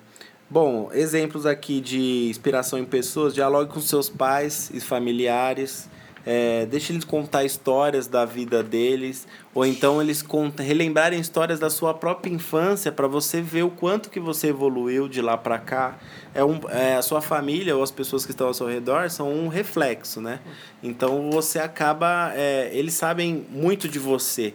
[0.50, 5.88] Bom, exemplos aqui de inspiração em pessoas, dialogue com seus pais e familiares,
[6.26, 10.24] é, deixe eles contar histórias da vida deles, ou então eles
[10.60, 15.22] relembrarem histórias da sua própria infância para você ver o quanto que você evoluiu de
[15.22, 15.98] lá para cá.
[16.34, 19.32] É um, é, a sua família ou as pessoas que estão ao seu redor são
[19.32, 20.40] um reflexo, né?
[20.82, 22.32] Então você acaba.
[22.36, 24.54] É, eles sabem muito de você.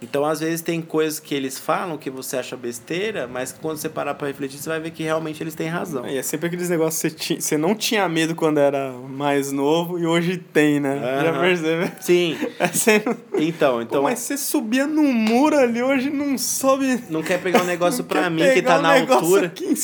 [0.00, 3.88] Então, às vezes, tem coisas que eles falam que você acha besteira, mas quando você
[3.88, 6.04] parar para refletir, você vai ver que realmente eles têm razão.
[6.04, 9.50] É, é sempre aqueles negócios que você, tinha, você não tinha medo quando era mais
[9.50, 10.94] novo e hoje tem, né?
[10.94, 11.24] Uhum.
[11.24, 11.92] Já percebe?
[12.00, 12.38] Sim.
[12.58, 13.16] É sempre...
[13.36, 14.00] Então, então...
[14.00, 17.04] Pô, mas você subia no muro ali, hoje não sobe...
[17.08, 19.46] Não quer pegar um negócio para mim que tá um na altura.
[19.46, 19.74] Aqui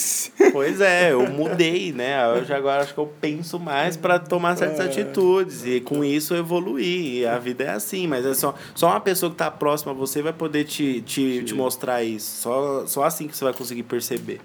[0.50, 2.26] Pois é, eu mudei, né?
[2.28, 4.84] Hoje agora acho que eu penso mais para tomar certas é.
[4.84, 7.20] atitudes e com isso eu evoluí.
[7.20, 9.94] E a vida é assim, mas é só, só uma pessoa que tá próxima a
[9.94, 12.42] você vai poder te, te, te mostrar isso.
[12.42, 14.40] Só, só assim que você vai conseguir perceber.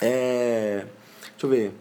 [0.00, 0.86] É,
[1.32, 1.72] deixa eu ver.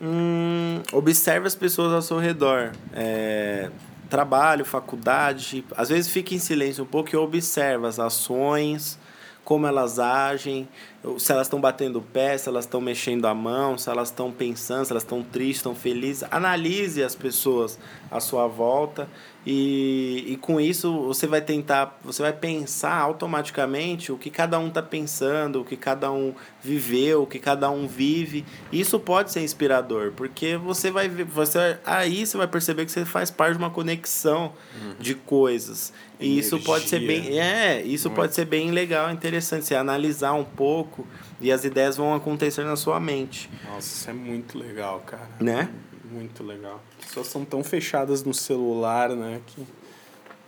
[0.00, 2.72] Hum, observe as pessoas ao seu redor.
[2.92, 3.70] É,
[4.08, 5.64] trabalho, faculdade.
[5.76, 8.98] Às vezes fica em silêncio um pouco e observa as ações,
[9.44, 10.68] como elas agem,
[11.18, 14.32] se elas estão batendo o pé, se elas estão mexendo a mão, se elas estão
[14.32, 16.24] pensando, se elas estão tristes, estão felizes.
[16.30, 17.78] Analise as pessoas
[18.10, 19.08] à sua volta
[19.46, 24.68] e, e com isso você vai tentar, você vai pensar automaticamente o que cada um
[24.68, 28.44] está pensando, o que cada um viveu, o que cada um vive.
[28.72, 33.30] Isso pode ser inspirador, porque você vai você aí você vai perceber que você faz
[33.30, 34.94] parte de uma conexão uhum.
[34.98, 35.92] de coisas.
[36.18, 36.40] E Energia.
[36.40, 40.93] isso pode ser bem, é, isso pode ser bem legal, interessante você analisar um pouco
[41.40, 43.50] e as ideias vão acontecer na sua mente.
[43.64, 45.28] Nossa, isso é muito legal, cara.
[45.40, 45.68] Né?
[46.10, 46.80] Muito legal.
[47.00, 49.40] As pessoas são tão fechadas no celular, né?
[49.46, 49.66] Que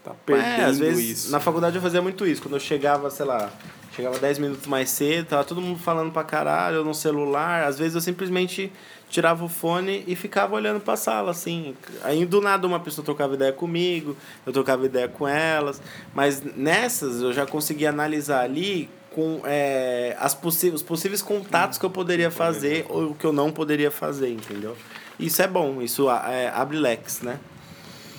[0.04, 1.32] tá perdendo é, às vezes, isso.
[1.32, 2.42] Na faculdade eu fazia muito isso.
[2.42, 3.50] Quando eu chegava, sei lá,
[3.94, 7.64] chegava 10 minutos mais cedo, tava todo mundo falando pra caralho no celular.
[7.64, 8.70] Às vezes eu simplesmente
[9.08, 11.74] tirava o fone e ficava olhando pra sala, assim.
[12.02, 15.80] Aí do nada uma pessoa trocava ideia comigo, eu trocava ideia com elas.
[16.14, 21.86] Mas nessas eu já conseguia analisar ali com é, as possíveis, os possíveis contatos que
[21.86, 24.76] eu poderia fazer ou que eu não poderia fazer, entendeu?
[25.18, 27.40] Isso é bom, isso é, abre leques, né?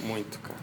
[0.02, 0.58] Muito, cara.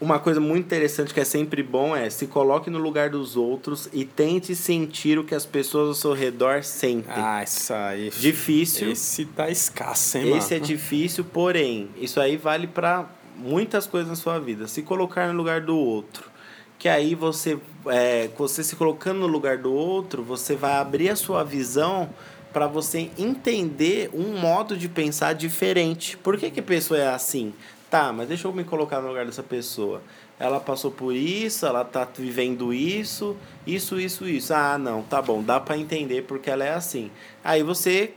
[0.00, 3.86] Uma coisa muito interessante que é sempre bom é se coloque no lugar dos outros
[3.92, 7.12] e tente sentir o que as pessoas ao seu redor sentem.
[7.14, 8.10] Ah, isso aí.
[8.18, 8.92] Difícil.
[8.92, 10.64] Esse tá escasso, hein, Esse mano?
[10.64, 13.06] é difícil, porém, isso aí vale para
[13.36, 14.66] muitas coisas na sua vida.
[14.66, 16.33] Se colocar no lugar do outro.
[16.78, 21.16] Que aí você, é, você se colocando no lugar do outro, você vai abrir a
[21.16, 22.10] sua visão
[22.52, 26.16] para você entender um modo de pensar diferente.
[26.16, 27.52] Por que, que a pessoa é assim?
[27.90, 30.02] Tá, mas deixa eu me colocar no lugar dessa pessoa.
[30.38, 34.52] Ela passou por isso, ela tá vivendo isso, isso, isso, isso.
[34.52, 37.10] Ah, não, tá bom, dá para entender porque ela é assim.
[37.42, 38.14] Aí você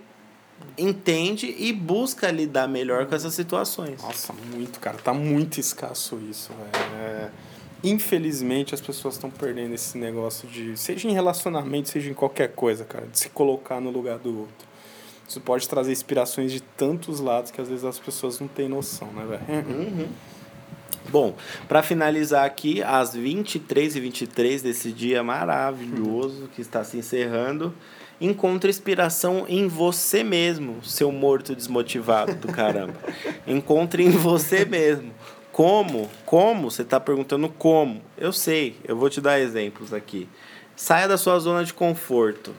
[0.77, 4.01] entende e busca lidar melhor com essas situações.
[4.01, 4.97] Nossa, muito, cara.
[4.97, 6.95] Tá muito escasso isso, velho.
[6.95, 7.29] É...
[7.83, 10.75] Infelizmente, as pessoas estão perdendo esse negócio de...
[10.77, 13.05] Seja em relacionamento, seja em qualquer coisa, cara.
[13.07, 14.67] De se colocar no lugar do outro.
[15.27, 19.11] Isso pode trazer inspirações de tantos lados que às vezes as pessoas não têm noção,
[19.11, 19.67] né, velho?
[19.67, 20.07] Uhum.
[21.09, 21.35] Bom,
[21.67, 27.73] para finalizar aqui, às 23h23 desse dia maravilhoso que está se encerrando,
[28.19, 32.95] encontre inspiração em você mesmo, seu morto desmotivado do caramba.
[33.47, 35.11] encontre em você mesmo.
[35.57, 36.07] Como?
[36.23, 36.69] Como?
[36.69, 38.03] Você está perguntando como?
[38.15, 40.29] Eu sei, eu vou te dar exemplos aqui.
[40.75, 42.53] Saia da sua zona de conforto.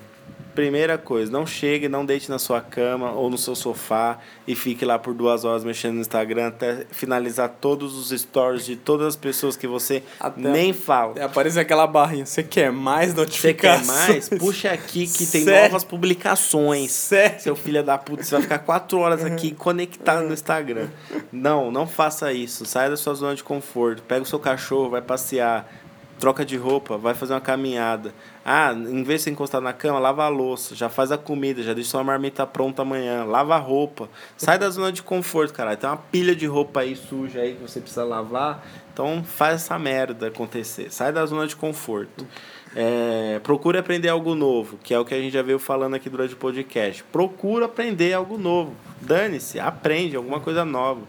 [0.59, 4.85] Primeira coisa, não chegue, não deite na sua cama ou no seu sofá e fique
[4.85, 9.15] lá por duas horas mexendo no Instagram até finalizar todos os stories de todas as
[9.15, 11.15] pessoas que você até nem fala.
[11.25, 12.27] Aparece aquela barrinha.
[12.27, 13.87] Você quer mais Você notificações?
[13.87, 14.29] quer mais?
[14.31, 15.63] Puxa aqui que tem Sério?
[15.71, 16.91] novas publicações.
[16.91, 17.41] Sério?
[17.41, 20.89] Seu filho da puta, você vai ficar quatro horas aqui conectado no Instagram.
[21.31, 22.67] Não, não faça isso.
[22.67, 24.03] Saia da sua zona de conforto.
[24.03, 25.71] Pega o seu cachorro, vai passear
[26.19, 28.13] troca de roupa, vai fazer uma caminhada.
[28.51, 31.63] Ah, em vez de você encostar na cama, lava a louça, já faz a comida,
[31.63, 34.09] já deixa sua marmita pronta amanhã, lava a roupa.
[34.39, 35.77] Sai da zona de conforto, cara.
[35.77, 38.67] Tem uma pilha de roupa aí suja aí que você precisa lavar.
[38.91, 40.91] Então faz essa merda acontecer.
[40.91, 42.27] Sai da zona de conforto.
[42.75, 46.09] É, procure aprender algo novo, que é o que a gente já veio falando aqui
[46.09, 47.05] durante o podcast.
[47.13, 48.75] Procura aprender algo novo.
[49.03, 51.03] Dane-se, aprende alguma coisa nova.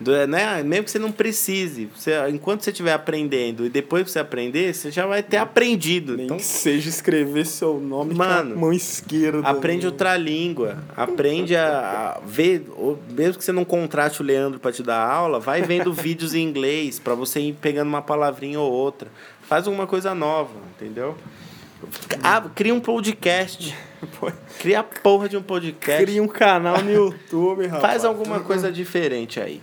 [0.00, 0.62] Né?
[0.62, 1.90] Mesmo que você não precise.
[1.94, 6.16] Você, enquanto você estiver aprendendo e depois que você aprender, você já vai ter aprendido.
[6.16, 9.46] Nem então, que seja escrever seu nome mano, com a mão esquerda.
[9.46, 10.78] Aprende outra língua.
[10.96, 12.66] Aprende a, a ver.
[13.10, 16.42] Mesmo que você não contrate o Leandro para te dar aula, vai vendo vídeos em
[16.42, 19.08] inglês para você ir pegando uma palavrinha ou outra.
[19.42, 21.16] Faz alguma coisa nova, entendeu?
[22.22, 23.74] Ah, cria um podcast.
[24.58, 26.04] Cria a porra de um podcast.
[26.04, 27.82] Cria um canal no YouTube, rapaz.
[27.82, 29.60] Faz alguma coisa diferente aí.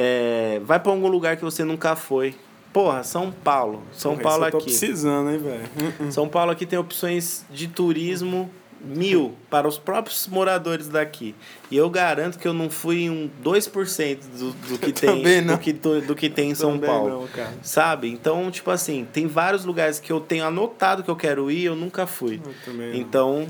[0.00, 2.36] É, vai para algum lugar que você nunca foi.
[2.72, 3.82] Porra, São Paulo.
[3.90, 4.66] São Porra, Paulo eu tô aqui.
[4.66, 6.12] precisando, hein, velho?
[6.12, 8.48] São Paulo aqui tem opções de turismo
[8.80, 11.34] mil para os próprios moradores daqui.
[11.68, 15.58] E eu garanto que eu não fui em um 2% do, do que tem do
[15.58, 17.22] que, do, do que tem em São Paulo.
[17.22, 17.54] não, cara.
[17.60, 18.08] Sabe?
[18.08, 21.74] Então, tipo assim, tem vários lugares que eu tenho anotado que eu quero ir, eu
[21.74, 22.40] nunca fui.
[22.44, 23.48] Eu também não.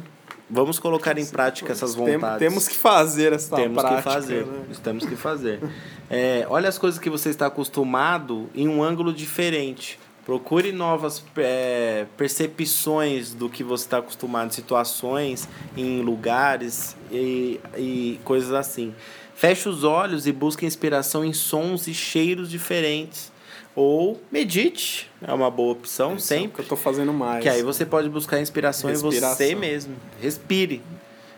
[0.51, 2.39] Vamos colocar em prática essas Tem- vontades.
[2.39, 3.97] Temos que fazer essa Temos prática.
[4.03, 4.47] que fazer.
[4.47, 4.63] né?
[4.83, 5.61] Temos que fazer.
[6.09, 9.99] É, olha as coisas que você está acostumado em um ângulo diferente.
[10.25, 18.21] Procure novas é, percepções do que você está acostumado, em situações, em lugares e, e
[18.25, 18.95] coisas assim.
[19.35, 23.31] Feche os olhos e busque inspiração em sons e cheiros diferentes.
[23.79, 26.57] Ou medite, é uma boa opção, é sempre.
[26.57, 27.45] que eu tô fazendo mais.
[27.45, 29.95] Que aí você pode buscar inspiração, em você mesmo.
[30.21, 30.83] Respire.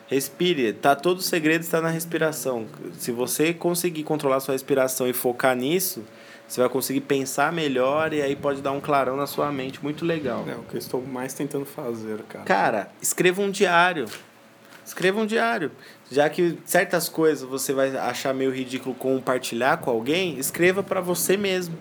[0.07, 0.73] Respire.
[0.73, 2.65] Tá todo o segredo está na respiração.
[2.99, 6.03] Se você conseguir controlar sua respiração e focar nisso,
[6.49, 9.79] você vai conseguir pensar melhor e aí pode dar um clarão na sua mente.
[9.83, 10.43] Muito legal.
[10.49, 12.45] É o que eu estou mais tentando fazer, cara.
[12.47, 14.07] Cara, escreva um diário.
[14.83, 15.73] Escreva um diário.
[16.11, 21.37] Já que certas coisas você vai achar meio ridículo compartilhar com alguém, escreva para você
[21.37, 21.77] mesmo.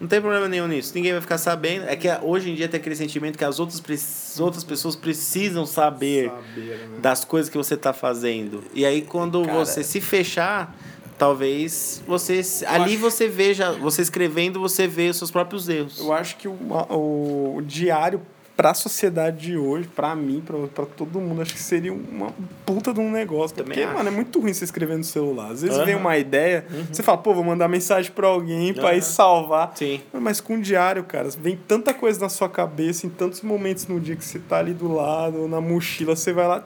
[0.00, 0.92] Não tem problema nenhum nisso.
[0.94, 1.86] Ninguém vai ficar sabendo.
[1.88, 6.28] É que hoje em dia tem aquele sentimento que as outras, outras pessoas precisam saber
[6.30, 6.98] Saber, né?
[7.00, 8.62] das coisas que você está fazendo.
[8.74, 10.76] E aí quando Cara, você se fechar,
[11.18, 15.98] talvez você ali acho- você veja, você escrevendo, você vê os seus próprios erros.
[15.98, 18.20] Eu acho que o, o, o diário
[18.56, 22.32] pra sociedade de hoje, pra mim, pra, pra todo mundo, acho que seria uma
[22.64, 23.56] puta de um negócio.
[23.56, 23.94] Também Porque, acho.
[23.94, 25.50] mano, é muito ruim você escrever no celular.
[25.52, 25.84] Às vezes Aham.
[25.86, 29.72] vem uma ideia, você fala, pô, vou mandar mensagem pra alguém pra ir salvar.
[29.76, 30.00] Sim.
[30.12, 34.00] Mas com o diário, cara, vem tanta coisa na sua cabeça, em tantos momentos no
[34.00, 36.62] dia que você tá ali do lado, na mochila, você vai lá.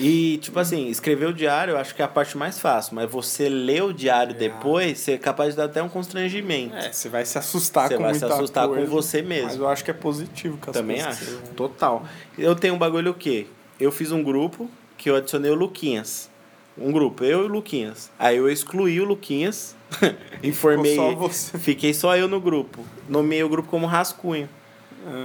[0.00, 3.10] E, tipo assim, escrever o diário eu acho que é a parte mais fácil, mas
[3.10, 6.74] você ler o diário depois, você é capaz de dar até um constrangimento.
[6.74, 9.48] É, você vai se assustar Você com vai se muita assustar com coisa, você mesmo.
[9.48, 11.38] Mas eu acho que é positivo que as Também coisas acho.
[11.56, 12.04] Total.
[12.36, 13.46] Eu tenho um bagulho o quê?
[13.78, 16.30] Eu fiz um grupo que eu adicionei o Luquinhas.
[16.76, 18.10] Um grupo, eu e o Luquinhas.
[18.18, 19.76] Aí eu excluí o Luquinhas,
[20.42, 20.96] informei.
[20.96, 21.28] Só.
[21.58, 22.84] Fiquei só eu no grupo.
[23.08, 24.48] Nomeei o grupo como rascunho.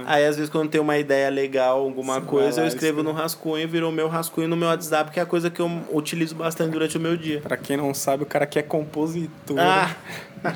[0.06, 3.66] Aí, às vezes, quando tem uma ideia legal, alguma Você coisa, eu escrevo no rascunho,
[3.68, 6.96] virou meu rascunho no meu WhatsApp, que é a coisa que eu utilizo bastante durante
[6.96, 7.40] o meu dia.
[7.40, 9.94] Pra quem não sabe, o cara aqui é compositor Ah.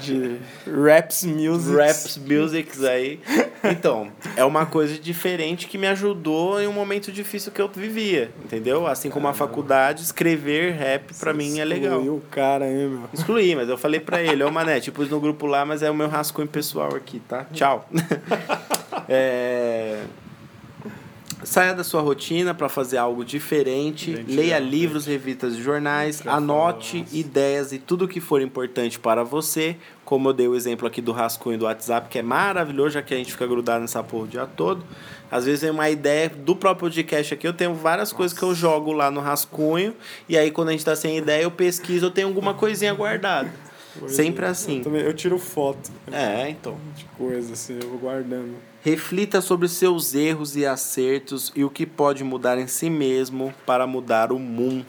[0.00, 1.76] de raps music.
[1.76, 3.20] Raps, musics aí.
[3.64, 8.30] Então, é uma coisa diferente que me ajudou em um momento difícil que eu vivia,
[8.44, 8.86] entendeu?
[8.86, 12.02] Assim como a faculdade, escrever rap pra mim é legal.
[12.04, 13.08] E o cara, hein, meu?
[13.12, 15.90] Excluí, mas eu falei pra ele, ô Mané, te pus no grupo lá, mas é
[15.90, 17.46] o meu rascunho pessoal aqui, tá?
[17.52, 17.88] Tchau.
[19.12, 20.04] É,
[21.44, 24.70] Saia da sua rotina para fazer algo diferente, leia realmente.
[24.70, 30.32] livros, revistas e jornais, anote ideias e tudo que for importante para você, como eu
[30.32, 33.32] dei o exemplo aqui do rascunho do WhatsApp, que é maravilhoso, já que a gente
[33.32, 34.84] fica grudado nessa porra o dia todo.
[35.30, 38.54] Às vezes é uma ideia do próprio podcast aqui, eu tenho várias coisas que eu
[38.54, 39.96] jogo lá no rascunho,
[40.28, 43.50] e aí quando a gente tá sem ideia, eu pesquiso, eu tenho alguma coisinha guardada.
[44.06, 44.78] Sempre assim.
[44.78, 46.78] Eu, também, eu tiro foto É, então.
[46.96, 48.54] de coisa, assim, eu vou guardando.
[48.84, 53.86] Reflita sobre seus erros e acertos e o que pode mudar em si mesmo para
[53.86, 54.84] mudar o mundo.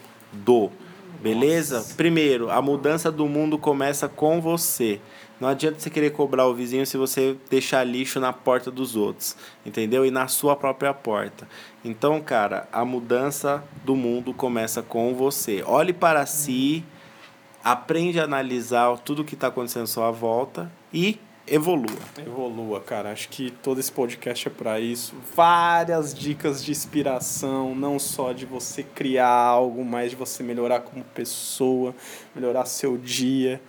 [1.22, 1.86] Beleza?
[1.96, 5.00] Primeiro, a mudança do mundo começa com você.
[5.40, 9.36] Não adianta você querer cobrar o vizinho se você deixar lixo na porta dos outros,
[9.64, 10.04] entendeu?
[10.04, 11.48] E na sua própria porta.
[11.84, 15.62] Então, cara, a mudança do mundo começa com você.
[15.64, 16.84] Olhe para si,
[17.62, 21.16] aprende a analisar tudo que está acontecendo à sua volta e
[21.46, 21.98] evolua.
[22.18, 23.12] Evolua, cara.
[23.12, 25.14] Acho que todo esse podcast é para isso.
[25.34, 31.04] Várias dicas de inspiração, não só de você criar algo, mas de você melhorar como
[31.04, 31.94] pessoa,
[32.34, 33.60] melhorar seu dia.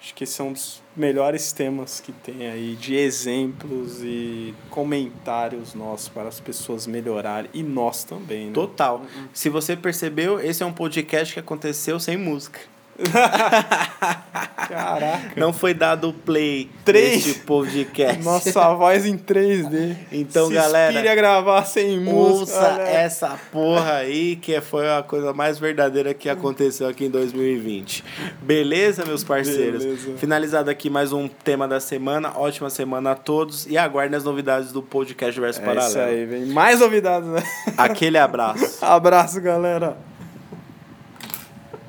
[0.00, 5.72] Acho que esse é um dos melhores temas que tem aí, de exemplos e comentários
[5.72, 7.50] nossos para as pessoas melhorarem.
[7.54, 8.52] E nós também, né?
[8.52, 9.00] Total.
[9.32, 12.60] Se você percebeu, esse é um podcast que aconteceu sem música.
[14.68, 15.32] Caraca.
[15.36, 17.26] Não foi dado o play Três?
[17.26, 18.22] neste podcast.
[18.22, 19.96] Nossa voz em 3D.
[20.12, 22.56] Então, Se galera, inspire a gravar sem música.
[22.58, 28.04] Ouça essa porra aí, que foi a coisa mais verdadeira que aconteceu aqui em 2020.
[28.42, 29.84] Beleza, meus parceiros?
[29.84, 30.16] Beleza.
[30.16, 32.32] Finalizado aqui mais um tema da semana.
[32.36, 36.10] Ótima semana a todos e aguardem as novidades do podcast Verso É isso Paralelo.
[36.18, 37.42] aí, vem mais novidades, né?
[37.76, 38.78] Aquele abraço.
[38.84, 39.96] Abraço, galera.